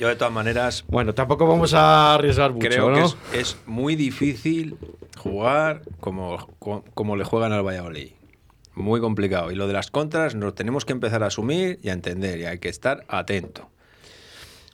[0.00, 2.96] Yo, de todas maneras, Bueno, tampoco vamos a arriesgar mucho, creo ¿no?
[2.96, 3.16] que es,
[3.52, 4.76] es muy difícil
[5.18, 8.12] jugar como, co- como le juegan al Valladolid.
[8.74, 9.50] Muy complicado.
[9.52, 12.40] Y lo de las contras nos tenemos que empezar a asumir y a entender.
[12.40, 13.68] Y hay que estar atento.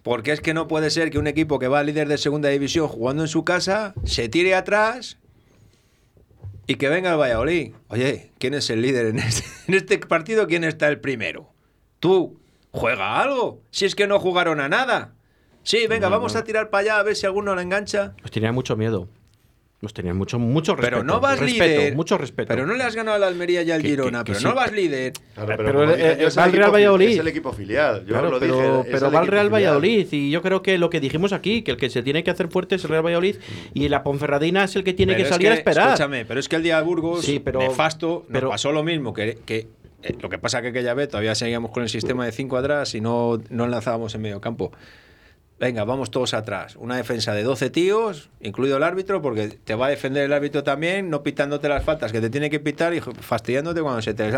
[0.05, 2.87] Porque es que no puede ser que un equipo que va líder de segunda división
[2.87, 5.19] jugando en su casa se tire atrás
[6.69, 7.73] y que venga el Valladolid.
[7.89, 10.47] Oye, ¿quién es el líder en este, en este partido?
[10.47, 11.51] ¿Quién está el primero?
[11.99, 12.39] Tú,
[12.71, 13.61] juega algo.
[13.73, 15.15] Si es que no jugaron a nada.
[15.67, 18.15] Sí, venga, vamos a tirar para allá a ver si alguno la engancha.
[18.23, 19.09] Nos tenían mucho miedo.
[19.83, 20.97] Nos tenían mucho, mucho respeto.
[20.99, 21.97] Pero no vas respeto, líder.
[21.97, 22.49] Mucho respeto.
[22.49, 24.45] Pero no le has ganado al Almería y al Que- Girona, que- que pero sí.
[24.47, 25.13] no vas líder.
[25.35, 27.09] Claro, Pero como el- va el Real Valladolid.
[27.09, 28.01] Es el equipo filial.
[28.01, 28.65] Yo Claro, lo pero, dije.
[28.67, 29.51] pero va el equipo Real filial.
[29.51, 32.31] Valladolid y yo creo que lo que dijimos aquí, que el que se tiene que
[32.31, 33.37] hacer fuerte es el Real Valladolid
[33.75, 35.89] y la Ponferradina es el que tiene Pero que es salir a esperar.
[35.89, 38.83] Escúchame, pero es que el día de Burgos, Sí, pero- nefasto, nos pero- pasó lo
[38.83, 39.13] mismo.
[39.13, 39.67] Que, que,
[40.03, 42.95] eh, lo que pasa que aquella vez todavía seguíamos con el sistema de 5 atrás
[42.95, 44.73] y no, no lanzábamos en medio campo.
[45.59, 46.77] Venga, vamos todos atrás.
[46.77, 50.63] Una defensa de 12 tíos, incluido el árbitro, porque te va a defender el árbitro
[50.63, 54.31] también, no pitándote las faltas que te tiene que pitar y fastidiándote cuando se te...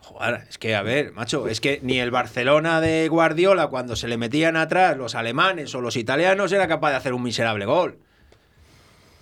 [0.00, 4.06] Joder, es que, a ver, macho, es que ni el Barcelona de Guardiola, cuando se
[4.08, 7.98] le metían atrás los alemanes o los italianos, era capaz de hacer un miserable gol.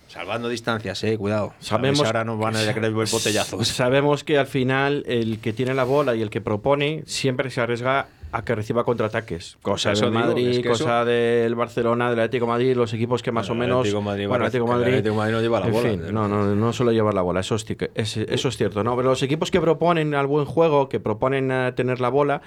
[0.09, 1.53] Salvando distancias, eh, cuidado.
[1.59, 3.63] Sabemos ahora nos van a creer el botellazo.
[3.63, 7.61] Sabemos que al final el que tiene la bola y el que propone siempre se
[7.61, 9.57] arriesga a que reciba contraataques.
[9.61, 13.21] Cosa del digo, Madrid, es que cosa del Barcelona, del Atlético de Madrid, los equipos
[13.21, 13.79] que más o el menos.
[13.79, 15.89] Atlético Madrid bueno, a- Atlético de el Madrid, Atlético Madrid no lleva la en bola,
[15.89, 16.11] fin, ¿eh?
[16.11, 17.65] no, no, no suele llevar la bola, eso es,
[17.95, 18.83] eso es cierto.
[18.83, 22.41] No, pero los equipos que proponen al buen juego, que proponen eh, tener la bola,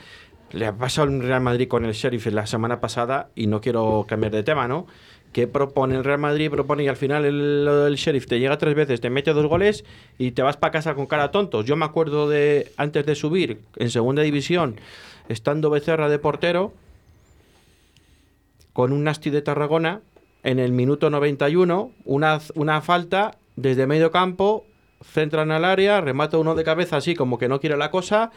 [0.52, 4.04] le ha pasado al Real Madrid con el Sheriff la semana pasada y no quiero
[4.08, 4.86] cambiar de tema, ¿no?
[5.32, 8.76] que propone el Real Madrid, propone y al final el, el Sheriff te llega tres
[8.76, 9.84] veces, te mete dos goles
[10.16, 11.64] y te vas para casa con cara tontos.
[11.64, 14.76] Yo me acuerdo de antes de subir en segunda división,
[15.28, 16.72] estando Becerra de portero,
[18.72, 20.02] con un Nasti de Tarragona,
[20.42, 24.66] en el minuto 91, una, una falta desde medio campo,
[25.12, 28.30] centran al área, remata uno de cabeza así como que no quiere la cosa,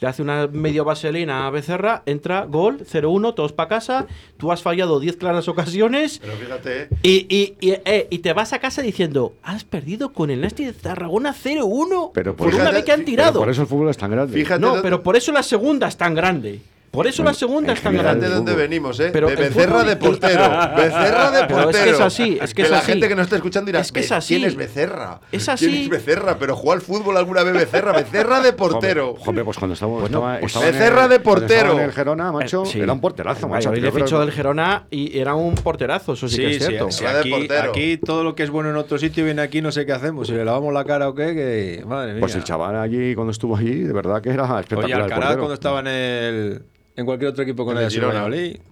[0.00, 4.06] le hace una medio vaselina a Becerra, entra, gol, 0-1, todos para casa,
[4.36, 8.52] tú has fallado 10 claras ocasiones Pero fíjate, y, y, y, eh, y te vas
[8.52, 12.74] a casa diciendo, has perdido con el Nasti de Tarragona 0-1 Pero por una fíjate-
[12.74, 13.40] vez que han Pero tirado.
[13.40, 14.34] por eso el fútbol es tan grande.
[14.34, 16.60] Fíjate no, pero por eso la segunda es tan grande.
[16.94, 18.28] Por eso la segunda es tan grande.
[18.28, 19.10] de dónde venimos, ¿eh?
[19.12, 20.42] Pero de el Becerra fútbol- de portero.
[20.76, 21.68] Becerra de Pero portero.
[21.70, 22.86] es que es así, es que es la así.
[22.92, 24.34] gente que nos está escuchando dirá, Es que es "Be- así.
[24.36, 25.20] ¿quién es Becerra?
[25.32, 25.82] Es ¿Quién así.
[25.82, 26.36] es Becerra?
[26.38, 27.92] Pero jugó al fútbol alguna vez Becerra.
[27.92, 29.14] Becerra de portero.
[29.18, 30.04] Joder, pues cuando estaba, pues
[30.52, 31.72] estaba Becerra el- de portero.
[31.72, 32.80] en el Gerona, macho, Eh, sí.
[32.80, 33.72] era un porterazo, macho.
[33.72, 36.90] Fichó que- del Gerona y era un porterazo, eso sí, que es cierto.
[36.90, 37.70] sí, Era de aquí, portero.
[37.70, 40.26] aquí todo lo que es bueno en otro sitio viene aquí, no sé qué hacemos.
[40.28, 42.20] Si le lavamos la cara o qué, que madre mía.
[42.20, 44.84] Pues el chaval allí, cuando estuvo allí, de verdad que era espectacular.
[44.84, 46.62] Oye, el Alcaraz cuando estaba en el
[46.96, 48.28] en cualquier otro equipo con el Girona.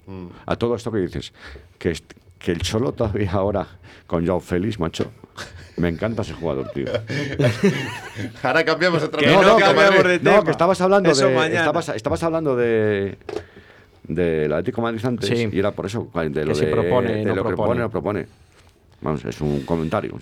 [0.06, 0.26] Mm.
[0.46, 1.32] A todo esto que dices,
[1.78, 1.94] que,
[2.46, 3.66] el Cholo todavía ahora
[4.06, 5.10] con Joao Félix, macho.
[5.76, 6.84] Me encanta ese jugador, tío.
[8.42, 9.34] Ahora cambiamos otra Que vez.
[9.34, 10.44] no Atlético cambiamos de No, tema.
[10.44, 11.34] que estabas hablando Eso de.
[11.34, 11.60] mañana.
[11.60, 13.16] Estabas, estabas hablando de.
[14.04, 15.48] Del Atlético de Madrid antes, Sí.
[15.50, 17.54] y era por eso, de lo, Que si de, propone, de no lo que propone.
[17.56, 18.26] propone, no propone.
[19.00, 20.14] Vamos, es un comentario.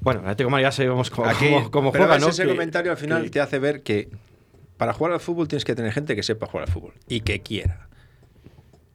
[0.00, 2.28] Bueno, el Atlético de Madrid ya sabemos cómo, Aquí, cómo- cómo pero juega, ¿no?
[2.28, 4.08] ese Que- comentario al final que- te hace ver que
[4.76, 7.40] para jugar al fútbol tienes que tener gente que sepa jugar al fútbol y que
[7.40, 7.88] quiera.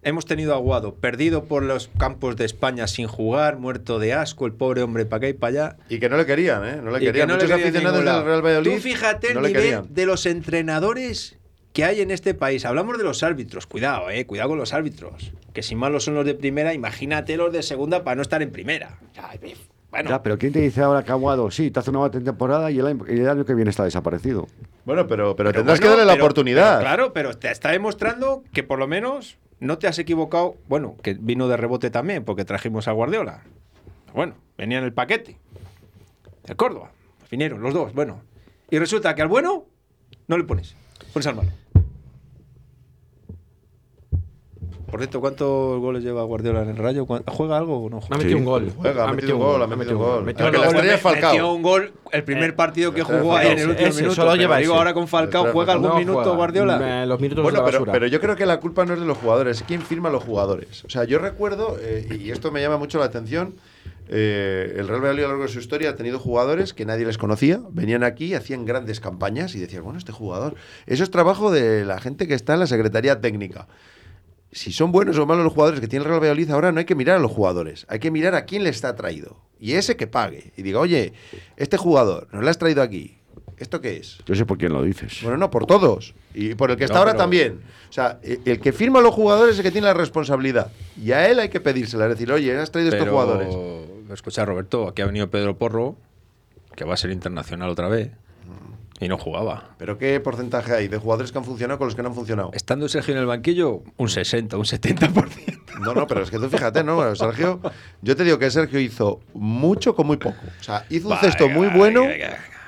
[0.01, 4.45] Hemos tenido a Aguado perdido por los campos de España sin jugar, muerto de asco,
[4.45, 5.77] el pobre hombre para acá y para allá.
[5.89, 6.79] Y que no le querían, ¿eh?
[6.81, 7.27] No le Y que querían.
[7.27, 8.25] no le Muchos querían en aficionados del.
[8.25, 8.75] Real Valladolid.
[8.75, 9.93] Tú fíjate no el le nivel querían.
[9.93, 11.35] de los entrenadores
[11.73, 12.63] que hay en este país.
[12.65, 15.33] Hablamos de los árbitros, cuidado, eh, cuidado con los árbitros.
[15.53, 18.51] Que si malos son los de primera, imagínate los de segunda para no estar en
[18.51, 18.99] primera.
[19.91, 22.69] Bueno, Ya, pero ¿quién te dice ahora que Aguado, sí, te hace una buena temporada
[22.71, 24.47] y el año, y el año que viene está desaparecido?
[24.89, 26.79] Bueno, pero, pero, Pero tendrás bueno, que darle la pero- oportunidad.
[26.79, 30.55] claro, pero te está demostrando que por lo menos no te has equivocado.
[30.67, 33.43] Bueno, que vino de rebote también, porque trajimos a Guardiola.
[34.15, 35.37] Bueno, venía en el paquete.
[36.47, 36.89] El Córdoba.
[37.29, 38.23] Vinieron los dos, bueno.
[38.71, 39.65] Y resulta que al bueno
[40.27, 40.75] no le pones.
[41.13, 41.51] Pones al malo.
[44.89, 47.05] Por cierto, ¿cuántos goles lleva Guardiola en el Rayo?
[47.05, 48.15] ¿Cuán- ¿Juega algo o no juega?
[48.15, 48.71] Ha metido un gol.
[48.75, 50.23] Juega, ha metido un gol, ha metido un gol.
[50.23, 50.45] Metió.
[50.51, 54.15] Metió un gol el primer partido que jugó ahí en el último Ese, minuto.
[54.15, 56.35] solo lleva digo ahora con Falcao, ¿juega algún No minuto juega.
[56.37, 57.03] Guardiola?
[57.03, 57.91] Eh, Los minutos Bueno, de la pero, basura.
[57.93, 60.11] pero yo creo que la culpa no es de los jugadores, es quien firma a
[60.11, 60.83] los jugadores.
[60.85, 63.55] O sea, yo recuerdo, eh, y esto me llama mucho la atención,
[64.09, 67.05] eh, el Real Valladolid a lo largo de su historia ha tenido jugadores que nadie
[67.05, 70.55] les conocía, venían aquí, hacían grandes campañas y decían, bueno, este jugador,
[70.87, 73.67] eso es trabajo de la gente que está en la Secretaría Técnica.
[74.51, 76.85] Si son buenos o malos los jugadores que tiene el Real Valladolid ahora, no hay
[76.85, 79.37] que mirar a los jugadores, hay que mirar a quién le está traído.
[79.59, 80.51] Y ese que pague.
[80.57, 81.13] Y diga, oye,
[81.57, 83.17] este jugador, nos lo has traído aquí.
[83.57, 84.19] ¿Esto qué es?
[84.25, 85.19] Yo sé por quién lo dices.
[85.21, 86.15] Bueno, no, por todos.
[86.33, 87.59] Y por el que está No, ahora pero- también.
[87.89, 90.71] O sea, e- el que firma a los jugadores es el que tiene la responsabilidad.
[91.01, 92.05] Y a él hay que pedírsela.
[92.05, 93.53] Es decir, oye, has traído estos jugadores.
[94.13, 95.95] Escucha, Roberto, aquí ha venido Pedro Porro,
[96.75, 98.11] que va a ser internacional otra vez,
[98.99, 99.69] y no jugaba.
[99.77, 102.51] Pero ¿qué porcentaje hay de jugadores que han funcionado con los que no han funcionado?
[102.53, 105.79] Estando Sergio en el banquillo, un 60, un 70%.
[105.81, 106.95] No, no, pero es que tú fíjate, ¿no?
[106.95, 107.61] Bueno, Sergio,
[108.01, 110.37] yo te digo que Sergio hizo mucho con muy poco.
[110.59, 112.03] O sea, hizo un cesto muy bueno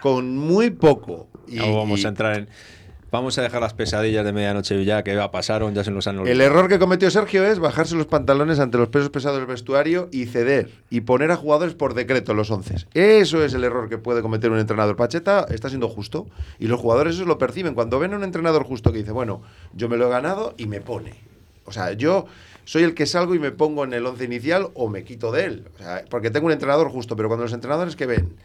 [0.02, 1.28] con muy poco.
[1.48, 2.50] Y, No vamos y a entrar en.
[3.12, 6.20] Vamos a dejar las pesadillas de medianoche ya que ya pasaron, ya se nos han
[6.20, 6.34] olvidado.
[6.34, 10.08] el error que cometió Sergio es bajarse los pantalones ante los pesos pesados del vestuario
[10.14, 12.76] y ceder y poner a jugadores por decreto los once.
[12.94, 14.96] Eso es el error que puede cometer un entrenador.
[14.96, 17.74] Pacheta está siendo justo y los jugadores eso lo perciben.
[17.74, 19.42] Cuando ven a un entrenador justo que dice, bueno,
[19.74, 21.16] yo me lo he ganado y me pone.
[21.66, 22.28] O sea, yo
[22.64, 25.44] soy el que salgo y me pongo en el once inicial o me quito de
[25.44, 25.66] él.
[25.76, 28.38] O sea, porque tengo un entrenador justo, pero cuando los entrenadores que ven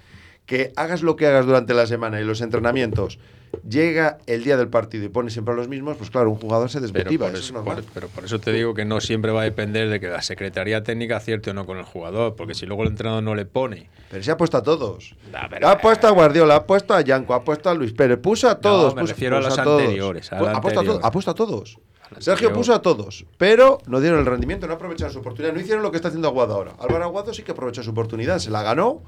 [0.46, 3.18] que hagas lo que hagas durante la semana y los entrenamientos,
[3.62, 6.68] llega el día del partido y pones siempre a los mismos, pues claro, un jugador
[6.70, 7.26] se Pero desmotiva.
[7.26, 7.76] por, eso es eso, normal.
[7.82, 10.22] por- pero por eso te digo que no siempre va a depender de que la
[10.22, 13.44] Secretaría Técnica acierte o no con el jugador, porque si luego el entrenador no le
[13.46, 13.88] pone.
[14.10, 15.14] Pero se ha puesto a todos.
[15.50, 18.48] Pero- ha puesto a Guardiola, ha puesto a Yanko, ha puesto a Luis Pérez, puso
[18.48, 18.94] a todos.
[18.94, 19.80] me puso- refiero a puso los todos.
[19.82, 21.78] anteriores, ha, puesto a todos, ha puesto a todos.
[22.20, 25.82] Sergio puso a todos, pero no dieron el rendimiento, no aprovecharon su oportunidad, no hicieron
[25.82, 26.72] lo que está haciendo Aguado ahora.
[26.78, 29.02] Álvaro Aguado sí que aprovechó su oportunidad, se la ganó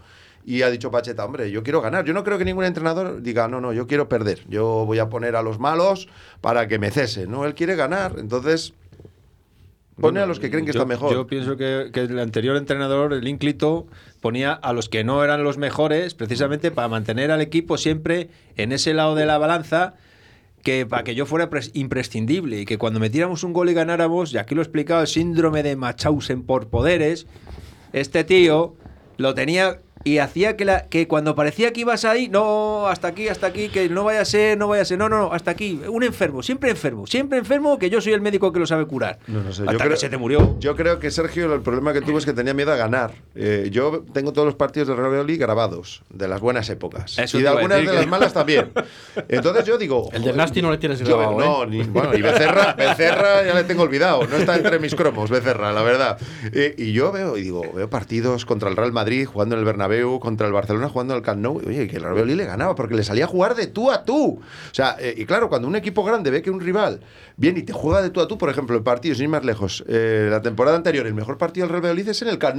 [0.56, 2.04] y ha dicho Pacheta, hombre, yo quiero ganar.
[2.06, 5.08] Yo no creo que ningún entrenador diga, no, no, yo quiero perder, yo voy a
[5.08, 6.08] poner a los malos
[6.40, 7.26] para que me cese.
[7.26, 8.72] No, él quiere ganar, entonces
[9.96, 11.12] pone Bueno, a los que creen que yo- está mejor.
[11.12, 13.86] Yo pienso que, que el anterior entrenador, el Ínclito,
[14.20, 18.72] ponía a los que no eran los mejores precisamente para mantener al equipo siempre en
[18.72, 19.94] ese lado de la balanza
[20.62, 24.32] que para que yo fuera pres- imprescindible y que cuando metiéramos un gol y ganáramos,
[24.32, 27.26] y aquí lo he explicado, el síndrome de Machausen por poderes,
[27.92, 28.74] este tío
[29.18, 33.28] lo tenía y hacía que, la, que cuando parecía que ibas ahí, no, hasta aquí,
[33.28, 35.50] hasta aquí, que no vaya a ser, no vaya a ser, no, no, no, hasta
[35.50, 35.80] aquí.
[35.88, 39.18] Un enfermo, siempre enfermo, siempre enfermo, que yo soy el médico que lo sabe curar.
[39.26, 40.56] No, no sé, hasta yo creo, que se te murió.
[40.60, 43.12] Yo creo que Sergio el problema que tuvo es que tenía miedo a ganar.
[43.34, 47.18] Eh, yo tengo todos los partidos de Real Valladolid grabados, de las buenas épocas.
[47.18, 48.70] Eso y de algunas de que- las malas también.
[49.28, 50.08] Entonces yo digo...
[50.12, 51.66] El del Nasty no le tienes yo- grabado, No, ¿eh?
[51.68, 54.26] ni- bueno, y Becerra, Becerra ya le tengo olvidado.
[54.26, 56.18] No está entre mis cromos, Becerra, la verdad.
[56.52, 59.64] Eh, y yo veo, y digo, veo partidos contra el Real Madrid jugando en el
[59.64, 59.88] Bernabéu,
[60.20, 63.24] contra el Barcelona jugando el Camp Oye, que el Real le ganaba porque le salía
[63.24, 64.40] a jugar de tú a tú.
[64.40, 67.00] O sea, eh, y claro, cuando un equipo grande ve que un rival
[67.36, 69.84] viene y te juega de tú a tú, por ejemplo, en partidos, ir más lejos,
[69.88, 72.58] eh, la temporada anterior, el mejor partido del Real Valladolid es en el Camp.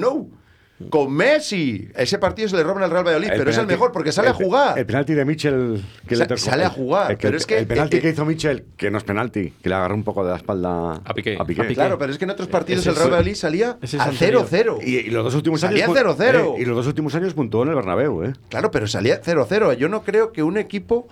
[0.90, 1.90] Con Messi.
[1.96, 4.32] Ese partido se le roban al Real Valladolid, pero es el mejor porque sale a
[4.32, 4.80] el jugar.
[4.80, 6.40] El penalti de Mitchell que Sa- le tocó.
[6.40, 8.98] sale a jugar, El, pero es que- El penalti eh, que hizo Mitchell, que no
[8.98, 11.38] es penalti, que le agarró un poco de la espalda a Piqué.
[11.74, 14.48] Claro, pero es que en otros partidos Ese el Real Valladolid salía a anterior.
[14.50, 14.80] 0-0.
[14.82, 15.98] Y, y los dos últimos Salía años.
[15.98, 16.56] 0-0.
[16.58, 18.34] eh, y los dos últimos años puntuó en el Bernabéu, ¿eh?
[18.50, 19.74] Claro, pero salía 0-0.
[19.74, 21.08] Yo no creo que un equipo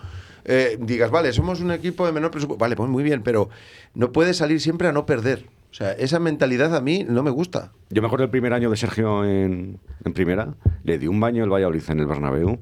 [0.45, 2.57] eh, digas, vale, somos un equipo de menor presupuesto.
[2.61, 3.49] Vale, pues muy bien, pero
[3.95, 5.43] no puede salir siempre a no perder.
[5.77, 7.71] O sea, esa mentalidad a mí no me gusta.
[7.91, 10.55] Yo me acuerdo el primer año de Sergio en, en primera.
[10.83, 12.57] Le dio un baño el Valladolid en el Bernabéu.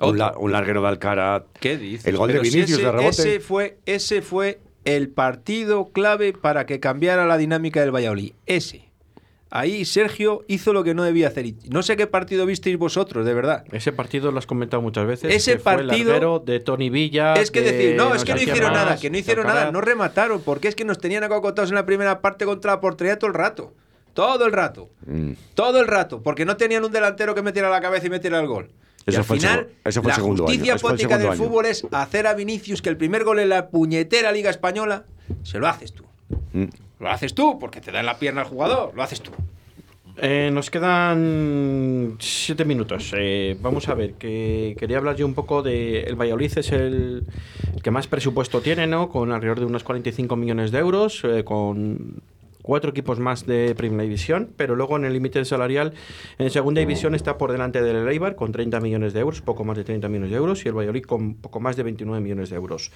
[0.00, 1.44] Un, la- un larguero de Alcaraz.
[1.60, 2.06] ¿Qué dices?
[2.06, 3.08] El gol de si Vinicius ese, de rebote.
[3.08, 8.32] Ese fue, ese fue el partido clave para que cambiara la dinámica del Valladolid.
[8.44, 8.85] Ese.
[9.50, 11.46] Ahí Sergio hizo lo que no debía hacer.
[11.70, 13.64] No sé qué partido visteis vosotros, de verdad.
[13.70, 15.32] Ese partido lo has comentado muchas veces.
[15.34, 17.34] Ese que fue el partido- de Tony Villa.
[17.34, 19.70] Es que de decir, no, es que no hicieron más, nada, que no hicieron nada,
[19.70, 23.18] no remataron, porque es que nos tenían acocotados en la primera parte contra la portería
[23.18, 23.72] todo el rato.
[24.14, 24.88] Todo el rato.
[25.06, 25.32] Mm.
[25.54, 28.46] Todo el rato, porque no tenían un delantero que metiera la cabeza y metiera el
[28.48, 28.70] gol.
[29.06, 30.80] y Eso al fue el final, segu- eso fue el la segundo año, justicia eso
[30.80, 31.36] fue el poética del año.
[31.36, 35.04] fútbol es hacer a Vinicius que el primer gol en la puñetera Liga Española
[35.44, 36.04] se lo haces tú.
[36.52, 36.64] Mm.
[36.98, 39.32] Lo haces tú, porque te da en la pierna al jugador, lo haces tú.
[40.18, 43.12] Eh, nos quedan siete minutos.
[43.14, 46.04] Eh, vamos a ver, que quería hablar yo un poco de.
[46.04, 47.24] El Valladolid es el,
[47.74, 49.10] el que más presupuesto tiene, ¿no?
[49.10, 52.22] Con alrededor de unos 45 millones de euros, eh, con
[52.66, 55.94] cuatro equipos más de Primera División, pero luego en el límite salarial,
[56.38, 59.76] en Segunda División está por delante del Eibar con 30 millones de euros, poco más
[59.76, 62.56] de 30 millones de euros, y el Valladolid con poco más de 29 millones de
[62.56, 62.90] euros.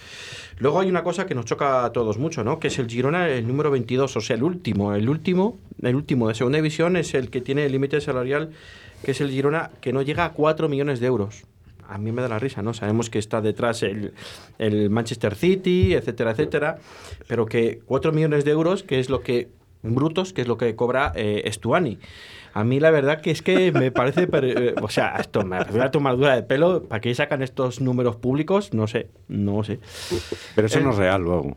[0.59, 2.59] Luego hay una cosa que nos choca a todos mucho, ¿no?
[2.59, 6.27] Que es el Girona, el número 22, o sea, el último, el último, el último
[6.27, 8.51] de Segunda División es el que tiene el límite salarial,
[9.05, 11.45] que es el Girona, que no llega a 4 millones de euros.
[11.87, 12.75] A mí me da la risa, ¿no?
[12.75, 14.15] Sabemos que está detrás el,
[14.59, 16.79] el Manchester City, etcétera, etcétera,
[17.29, 19.49] pero que 4 millones de euros, que es lo que
[19.83, 21.99] brutos, que es lo que cobra eh, Estuani.
[22.53, 25.59] A mí la verdad que es que me parece, per- eh, o sea, esto me
[25.59, 28.75] parece una tomadura de pelo, ¿para qué sacan estos números públicos?
[28.75, 29.79] No sé, no sé.
[30.57, 31.57] Pero eso Eh, no es real luego.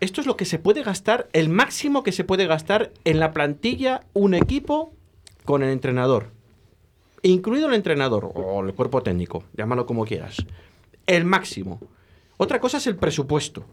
[0.00, 3.32] Esto es lo que se puede gastar, el máximo que se puede gastar en la
[3.32, 4.92] plantilla un equipo
[5.46, 6.26] con el entrenador.
[7.22, 10.36] Incluido el entrenador o el cuerpo técnico, llámalo como quieras.
[11.06, 11.80] El máximo.
[12.36, 13.64] Otra cosa es el presupuesto.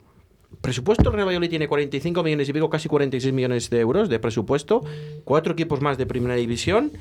[0.60, 4.84] Presupuesto, Real Valladolid tiene 45 millones y pico, casi 46 millones de euros de presupuesto.
[5.24, 6.91] Cuatro equipos más de primera división.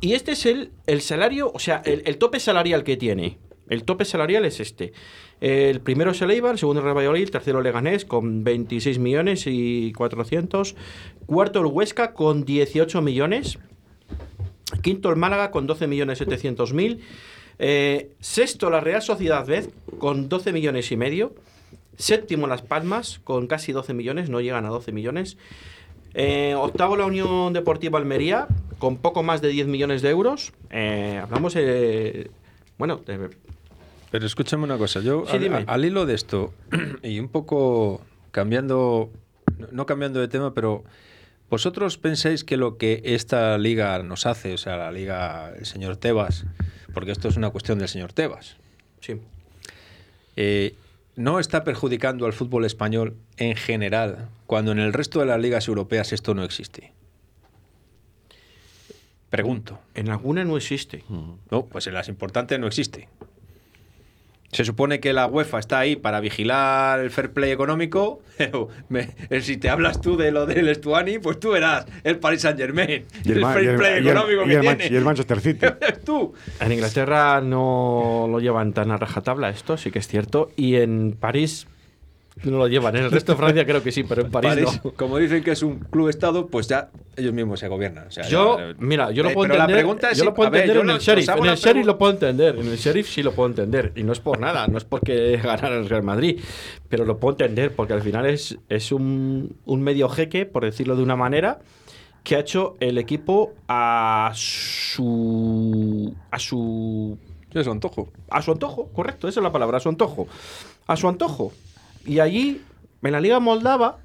[0.00, 3.38] Y este es el, el salario, o sea, el, tope salarial que tiene.
[3.68, 4.92] El tope salarial es este.
[5.40, 9.44] El primero es el Eibar, el segundo Real Valladolid, el tercero Leganés con 26 millones
[9.46, 10.74] y 400.
[11.26, 13.58] Cuarto el Huesca con 18 millones.
[14.82, 17.02] Quinto el Málaga con 12 millones 700 mil.
[17.58, 21.34] Eh, sexto la Real Sociedad B con 12 millones y medio.
[22.00, 25.36] Séptimo Las Palmas con casi 12 millones, no llegan a 12 millones.
[26.14, 28.48] Eh, octavo la Unión Deportiva Almería
[28.78, 30.52] con poco más de 10 millones de euros.
[30.70, 32.30] Eh, hablamos, eh,
[32.78, 33.30] bueno, de-
[34.10, 36.52] Pero escúchame una cosa, yo Sí, al, al hilo de esto,
[37.02, 38.00] y un poco
[38.32, 39.10] cambiando,
[39.58, 40.82] no- no cambiando de tema, pero
[41.50, 45.96] vosotros pensáis que lo que esta liga nos hace, o sea, la liga, el señor
[45.96, 46.44] Tebas,
[46.94, 48.56] porque esto es una cuestión del señor Tebas,
[49.00, 49.20] sí.
[51.16, 55.68] No está perjudicando al fútbol español en general, cuando en el resto de las ligas
[55.68, 56.92] europeas esto no existe.
[59.30, 59.78] Pregunto.
[59.94, 61.04] En alguna no existe.
[61.50, 63.08] No, pues en las importantes no existe.
[64.52, 69.10] Se supone que la UEFA está ahí para vigilar el fair play económico, pero me-
[69.30, 72.58] eh, si te hablas tú de lo del Estuani, pues tú verás el Paris Saint
[72.58, 74.78] Germain, Y el, el, fair y el- play y el- económico y que el Man-
[74.78, 74.92] tiene.
[74.94, 75.66] y el Manchester City.
[76.04, 76.34] tú.
[76.60, 80.50] En Inglaterra no lo llevan tan a rajatabla esto, sí que es cierto.
[80.56, 81.68] Y en París
[82.44, 82.96] no lo llevan.
[82.96, 84.92] En el resto de Francia creo que sí, pero en París, París, no.
[84.92, 88.06] como dicen que es un club estado, pues ya ellos mismos se gobiernan.
[88.06, 89.82] O sea, Yo, ya- mira, yo lo Eh, puedo pero la entender.
[89.84, 91.28] pregunta es yo si- lo puedo ver, entender en lo- el sheriff.
[91.28, 92.56] En el sheriff lo puedo entender.
[92.56, 93.92] En el sheriff sí lo puedo entender.
[93.96, 96.40] Y no es por nada, no es porque ganara el Real Madrid.
[96.88, 100.96] Pero lo puedo entender porque al final es, es un, un medio jeque, por decirlo
[100.96, 101.58] de una manera.
[102.22, 106.14] que ha hecho el equipo a su.
[106.30, 107.18] a su.
[107.54, 108.08] A su antojo.
[108.30, 110.28] A su antojo, correcto, esa es la palabra, a su antojo.
[110.86, 111.52] A su antojo.
[112.04, 112.62] Y allí,
[113.02, 113.98] en la Liga Moldava,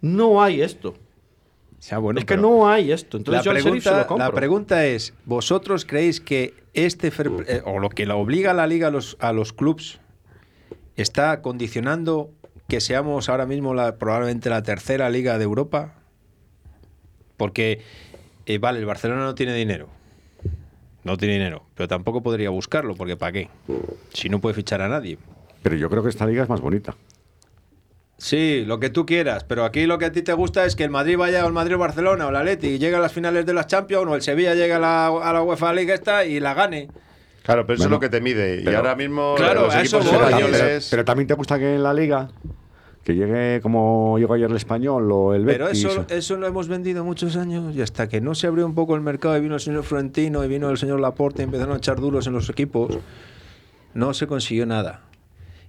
[0.00, 0.94] no hay esto.
[1.78, 3.16] sea, bueno, es que no hay esto.
[3.16, 4.26] Entonces la, yo al Sheriff se pregunta, lo compro.
[4.26, 7.12] la pregunta es, ¿vosotros creéis que este
[7.46, 10.00] eh, o lo que la obliga a la liga a los, a los clubs
[10.96, 12.30] está condicionando
[12.68, 15.94] que seamos ahora mismo la, probablemente la tercera liga de Europa?
[17.36, 17.82] Porque,
[18.46, 19.88] eh, vale, el Barcelona no tiene dinero.
[21.02, 23.48] No tiene dinero, pero tampoco podría buscarlo, porque ¿para qué?
[24.12, 25.16] Si no puede fichar a nadie.
[25.62, 26.96] Pero yo creo que esta liga es más bonita.
[28.18, 30.84] Sí, lo que tú quieras, pero aquí lo que a ti te gusta es que
[30.84, 33.12] el Madrid vaya o el Madrid o Barcelona o el Atleti y llegue a las
[33.14, 36.26] finales de las Champions o el Sevilla llegue a la, a la UEFA League esta
[36.26, 36.88] y la gane.
[37.42, 38.60] Claro, pero eso Bueno, es lo que te mide.
[38.60, 40.00] y pero- ahora mismo Claro, los a eso.
[40.00, 40.88] Pero, españoles...
[40.90, 42.28] pero también te gusta que en la liga
[43.04, 45.86] que llegue como llegó ayer el español o el Pero Betis.
[45.86, 48.94] eso, eso lo hemos vendido muchos años y hasta que no se abrió un poco
[48.94, 51.78] el mercado y vino el señor Florentino y vino el señor Laporte y empezaron a
[51.78, 52.98] echar duros en los equipos,
[53.94, 55.04] no se consiguió nada.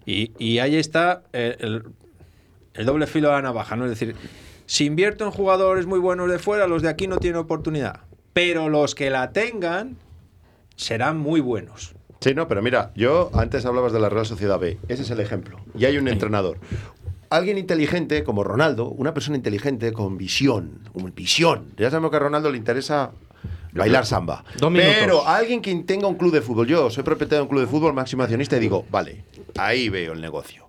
[0.05, 1.83] Y, y ahí está el, el-
[2.73, 3.83] el doble filo de la navaja, ¿no?
[3.85, 4.15] Es decir,
[4.65, 7.99] si invierto en jugadores muy buenos de fuera, los de aquí no tienen oportunidad.
[8.33, 9.97] Pero los que la tengan
[10.77, 11.93] serán muy buenos.
[12.21, 14.77] Sí, no, pero mira, yo antes hablabas de la Real Sociedad B.
[14.87, 15.59] Ese es el ejemplo.
[15.77, 16.57] Y hay un entrenador.
[17.29, 21.65] Alguien inteligente como Ronaldo, una persona inteligente con visión, con visión.
[21.77, 23.11] Ya sabemos que a Ronaldo le interesa
[23.73, 24.43] bailar samba.
[24.59, 24.71] Dos.
[24.73, 27.67] Pero alguien que tenga un club de fútbol, yo soy propietario de un club de
[27.67, 29.23] fútbol, máximo accionista, y digo, vale,
[29.57, 30.67] ahí veo el negocio.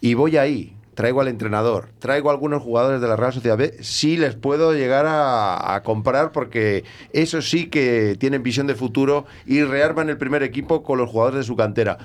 [0.00, 3.76] Y voy ahí, traigo al entrenador, traigo a algunos jugadores de la Real Sociedad B,
[3.82, 9.26] sí les puedo llegar a, a comprar porque eso sí que tienen visión de futuro
[9.46, 11.98] y rearman el primer equipo con los jugadores de su cantera.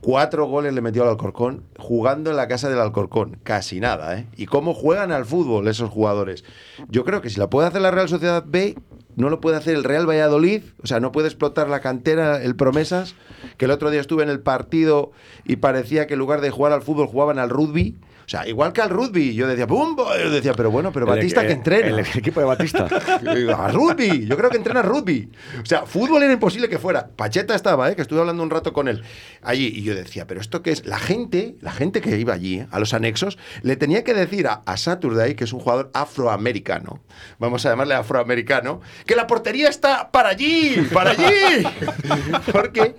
[0.00, 3.38] Cuatro goles le metió al Alcorcón jugando en la casa del Alcorcón.
[3.42, 4.26] Casi nada, ¿eh?
[4.36, 6.44] Y cómo juegan al fútbol esos jugadores.
[6.88, 8.76] Yo creo que si la puede hacer la Real Sociedad B,
[9.16, 10.62] no lo puede hacer el Real Valladolid.
[10.82, 13.14] O sea, no puede explotar la cantera, el promesas.
[13.56, 15.10] Que el otro día estuve en el partido
[15.44, 17.96] y parecía que en lugar de jugar al fútbol jugaban al rugby.
[18.26, 19.34] O sea, igual que al rugby.
[19.34, 19.96] Yo decía, ¡pum!
[19.96, 21.86] Yo decía, pero bueno, pero El- Batista que el- entrena.
[21.86, 22.86] el equipo de Batista.
[23.56, 24.26] a rugby.
[24.26, 25.30] Yo creo que entrena rugby.
[25.62, 27.06] O sea, fútbol era imposible que fuera.
[27.14, 27.94] Pacheta estaba, ¿eh?
[27.96, 29.04] que estuve hablando un rato con él
[29.42, 29.66] allí.
[29.72, 30.84] Y yo decía, pero esto qué es?
[30.86, 32.66] La gente, la gente que iba allí, ¿eh?
[32.72, 37.00] a los anexos, le tenía que decir a, a Saturday, que es un jugador afroamericano,
[37.38, 41.64] vamos a llamarle afroamericano, que la portería está para allí, para allí.
[42.52, 42.96] Porque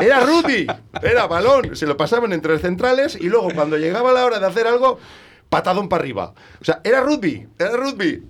[0.00, 0.66] era rugby,
[1.02, 1.76] era balón.
[1.76, 4.98] Se lo pasaban entre centrales y luego cuando llegaba la hora de hacer algo,
[5.48, 6.34] patadón para arriba.
[6.60, 8.22] O sea, era rugby, era rugby.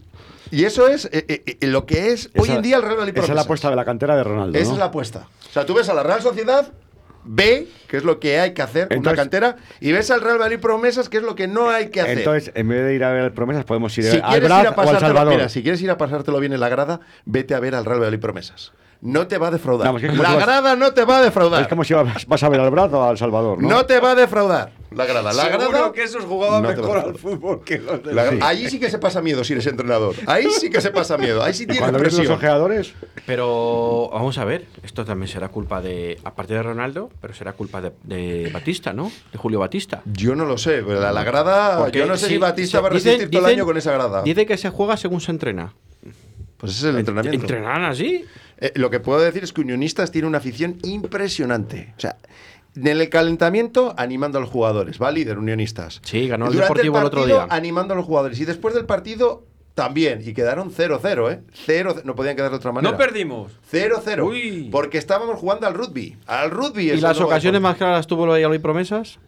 [0.50, 2.94] Y eso es eh, eh, eh, lo que es hoy Esa- en día el Real
[2.96, 4.58] Valladolid Esa es la apuesta de la cantera de Ronaldo.
[4.58, 4.72] Esa ¿no?
[4.74, 5.28] es la apuesta.
[5.48, 6.72] O sea, tú ves a la Real Sociedad
[7.22, 10.22] B, que es lo que hay que hacer con una Entonces- cantera, y ves al
[10.22, 12.18] Real Valladolid Promesas, que es lo que no hay que hacer.
[12.18, 14.66] Entonces, en vez de ir a ver promesas, podemos ir si al quieres Braz ir
[14.68, 15.34] a o al Salvador.
[15.34, 17.98] mira, si quieres ir a pasártelo bien en la grada, vete a ver al Real
[18.00, 18.72] Valladolid Promesas.
[19.02, 19.94] No te va a defraudar.
[19.98, 21.62] Que es como la si vas- grada no te va a defraudar.
[21.62, 23.68] Es como si vas, vas a ver al Braz o al Salvador, ¿no?
[23.68, 23.86] ¿no?
[23.86, 25.32] te va a defraudar la grada.
[25.32, 28.46] La Seguro grada que esos jugaban no mejor al fútbol que los de La- la-
[28.46, 30.14] Allí sí que se pasa miedo si eres entrenador.
[30.26, 31.42] Ahí sí que se pasa miedo.
[31.42, 32.36] Ahí sí tienes Cuando ves los presión.
[32.36, 32.92] ojeadores,
[33.26, 37.80] Pero vamos a ver, esto también será culpa de, aparte de Ronaldo, pero será culpa
[37.80, 39.10] de, de Batista, ¿no?
[39.32, 40.02] De Julio Batista.
[40.04, 42.78] Yo no lo sé, pero la, la grada, Porque yo no sé sí, si Batista
[42.78, 44.22] sí, va a dicen- resistir todo el dicen- año con esa grada.
[44.22, 45.72] Dice que se juega según se entrena.
[46.58, 47.40] Pues ese es el entrenamiento.
[47.46, 48.24] ¿Entrenan así?
[48.60, 51.94] Eh, lo que puedo decir es que Unionistas tiene una afición impresionante.
[51.96, 52.16] O sea,
[52.76, 56.00] en el calentamiento animando a los jugadores, va líder Unionistas.
[56.04, 57.46] Sí, ganó el Durante Deportivo el otro día.
[57.50, 58.38] animando a los jugadores.
[58.40, 59.44] Y después del partido
[59.74, 60.20] también.
[60.24, 61.40] Y quedaron 0-0, ¿eh?
[61.66, 62.92] 0 No podían quedar de otra manera.
[62.92, 63.52] No perdimos.
[63.72, 64.24] 0-0.
[64.28, 64.68] Uy.
[64.70, 66.16] Porque estábamos jugando al rugby.
[66.26, 66.90] Al rugby.
[66.90, 69.18] ¿Y las ocasiones más claras tuvo lo de Promesas?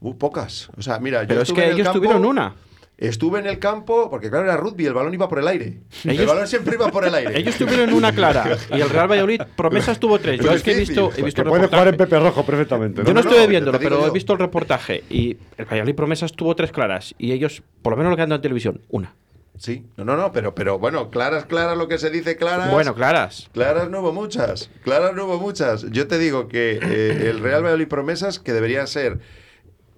[0.00, 0.70] Uh, pocas.
[0.76, 2.54] O sea, mira, yo Pero es que en el ellos campo- tuvieron una.
[3.00, 5.78] Estuve en el campo, porque claro, era rugby, el balón iba por el aire.
[6.04, 7.38] el balón siempre iba por el aire.
[7.38, 10.38] Ellos tuvieron una clara y el Real Valladolid Promesas tuvo tres.
[10.38, 11.96] Yo Es que he visto, he visto que el puede jugar en.
[11.96, 13.00] Pepe Rojo perfectamente.
[13.00, 13.08] ¿no?
[13.08, 16.54] Yo no, no, estuve viéndolo, pero he visto el reportaje y el Valladolid Promesas tuvo
[16.54, 19.14] tres claras y ellos, por lo menos lo que han dado en televisión, una.
[19.56, 22.70] Sí, no, no, no, pero, pero bueno, claras, claras, lo que se dice claras.
[22.70, 23.48] Bueno, claras.
[23.52, 25.90] Claras no hubo muchas, claras no hubo muchas.
[25.90, 29.20] Yo te digo que eh, el Real Valladolid Promesas, que debería ser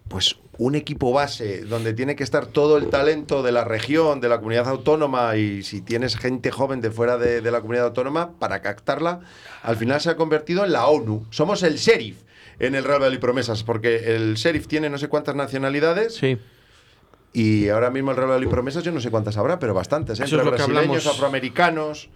[0.09, 4.29] pues un equipo base donde tiene que estar todo el talento de la región, de
[4.29, 8.33] la comunidad autónoma y si tienes gente joven de fuera de, de la comunidad autónoma
[8.39, 9.21] para captarla,
[9.63, 11.27] al final se ha convertido en la ONU.
[11.31, 12.19] Somos el sheriff
[12.59, 16.15] en el Real Valladolid Promesas porque el sheriff tiene no sé cuántas nacionalidades.
[16.17, 16.39] Sí.
[17.33, 20.21] Y ahora mismo el Real Valladolid Promesas, yo no sé cuántas habrá, pero bastantes.
[20.21, 20.25] ¿eh?
[20.25, 21.07] Eso es lo que hablamos.
[21.07, 22.11] afroamericanos,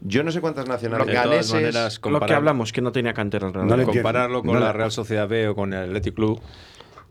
[0.00, 1.52] yo no sé cuántas nacionalidades.
[1.52, 4.60] De todas Lo que hablamos, que no tenía cantera el Real No compararlo con No
[4.60, 6.40] la- Real Sociedad B o con el Athletic Club,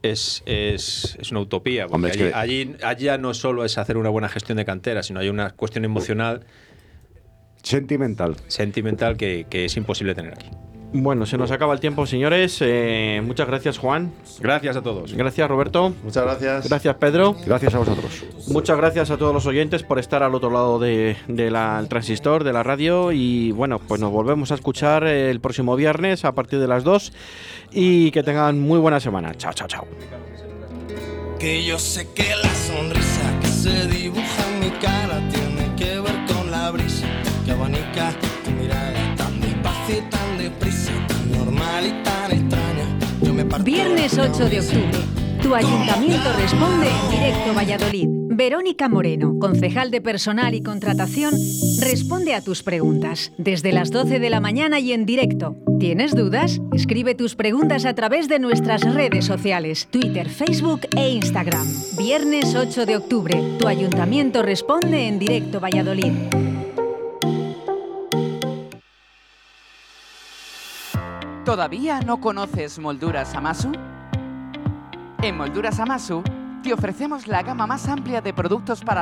[0.01, 1.87] es, es, es una utopía.
[1.87, 5.03] Porque Hombre, es allí, allí, allá no solo es hacer una buena gestión de cantera,
[5.03, 6.45] sino hay una cuestión emocional.
[7.63, 8.35] Sentimental.
[8.47, 10.49] Sentimental que, que es imposible tener aquí.
[10.97, 12.57] Bueno, se nos acaba el tiempo, señores.
[12.61, 14.13] Eh, muchas gracias, Juan.
[14.39, 15.13] Gracias a todos.
[15.13, 15.93] Gracias, Roberto.
[16.03, 16.69] Muchas gracias.
[16.69, 17.35] Gracias, Pedro.
[17.45, 18.23] Gracias a vosotros.
[18.47, 21.89] Muchas gracias a todos los oyentes por estar al otro lado de- de la- del
[21.89, 23.11] transistor, de la radio.
[23.11, 27.11] Y bueno, pues nos volvemos a escuchar el próximo viernes a partir de las 2.
[27.71, 29.33] Y que tengan muy buena semana.
[29.35, 29.85] Chao, chao, chao.
[31.39, 36.15] Que yo sé que la sonrisa que se dibuja en mi cara tiene que ver
[36.33, 37.07] con la brisa
[37.45, 38.13] que abanica
[38.45, 40.01] tu mirada tan despacio
[41.55, 42.99] normal y tan extraña.
[43.21, 44.99] Yo me parto Viernes la 8 de octubre.
[45.41, 48.07] Tu ayuntamiento responde en directo Valladolid.
[48.29, 51.33] Verónica Moreno, concejal de personal y contratación,
[51.79, 55.55] responde a tus preguntas desde las 12 de la mañana y en directo.
[55.79, 56.59] ¿Tienes dudas?
[56.73, 61.67] Escribe tus preguntas a través de nuestras redes sociales, Twitter, Facebook e Instagram.
[61.97, 63.41] Viernes 8 de octubre.
[63.59, 66.11] Tu ayuntamiento responde en directo Valladolid.
[71.45, 73.71] ¿Todavía no conoces Molduras Amasu?
[75.21, 76.23] En Molduras Amasu
[76.63, 78.93] te ofrecemos la gama más amplia de productos para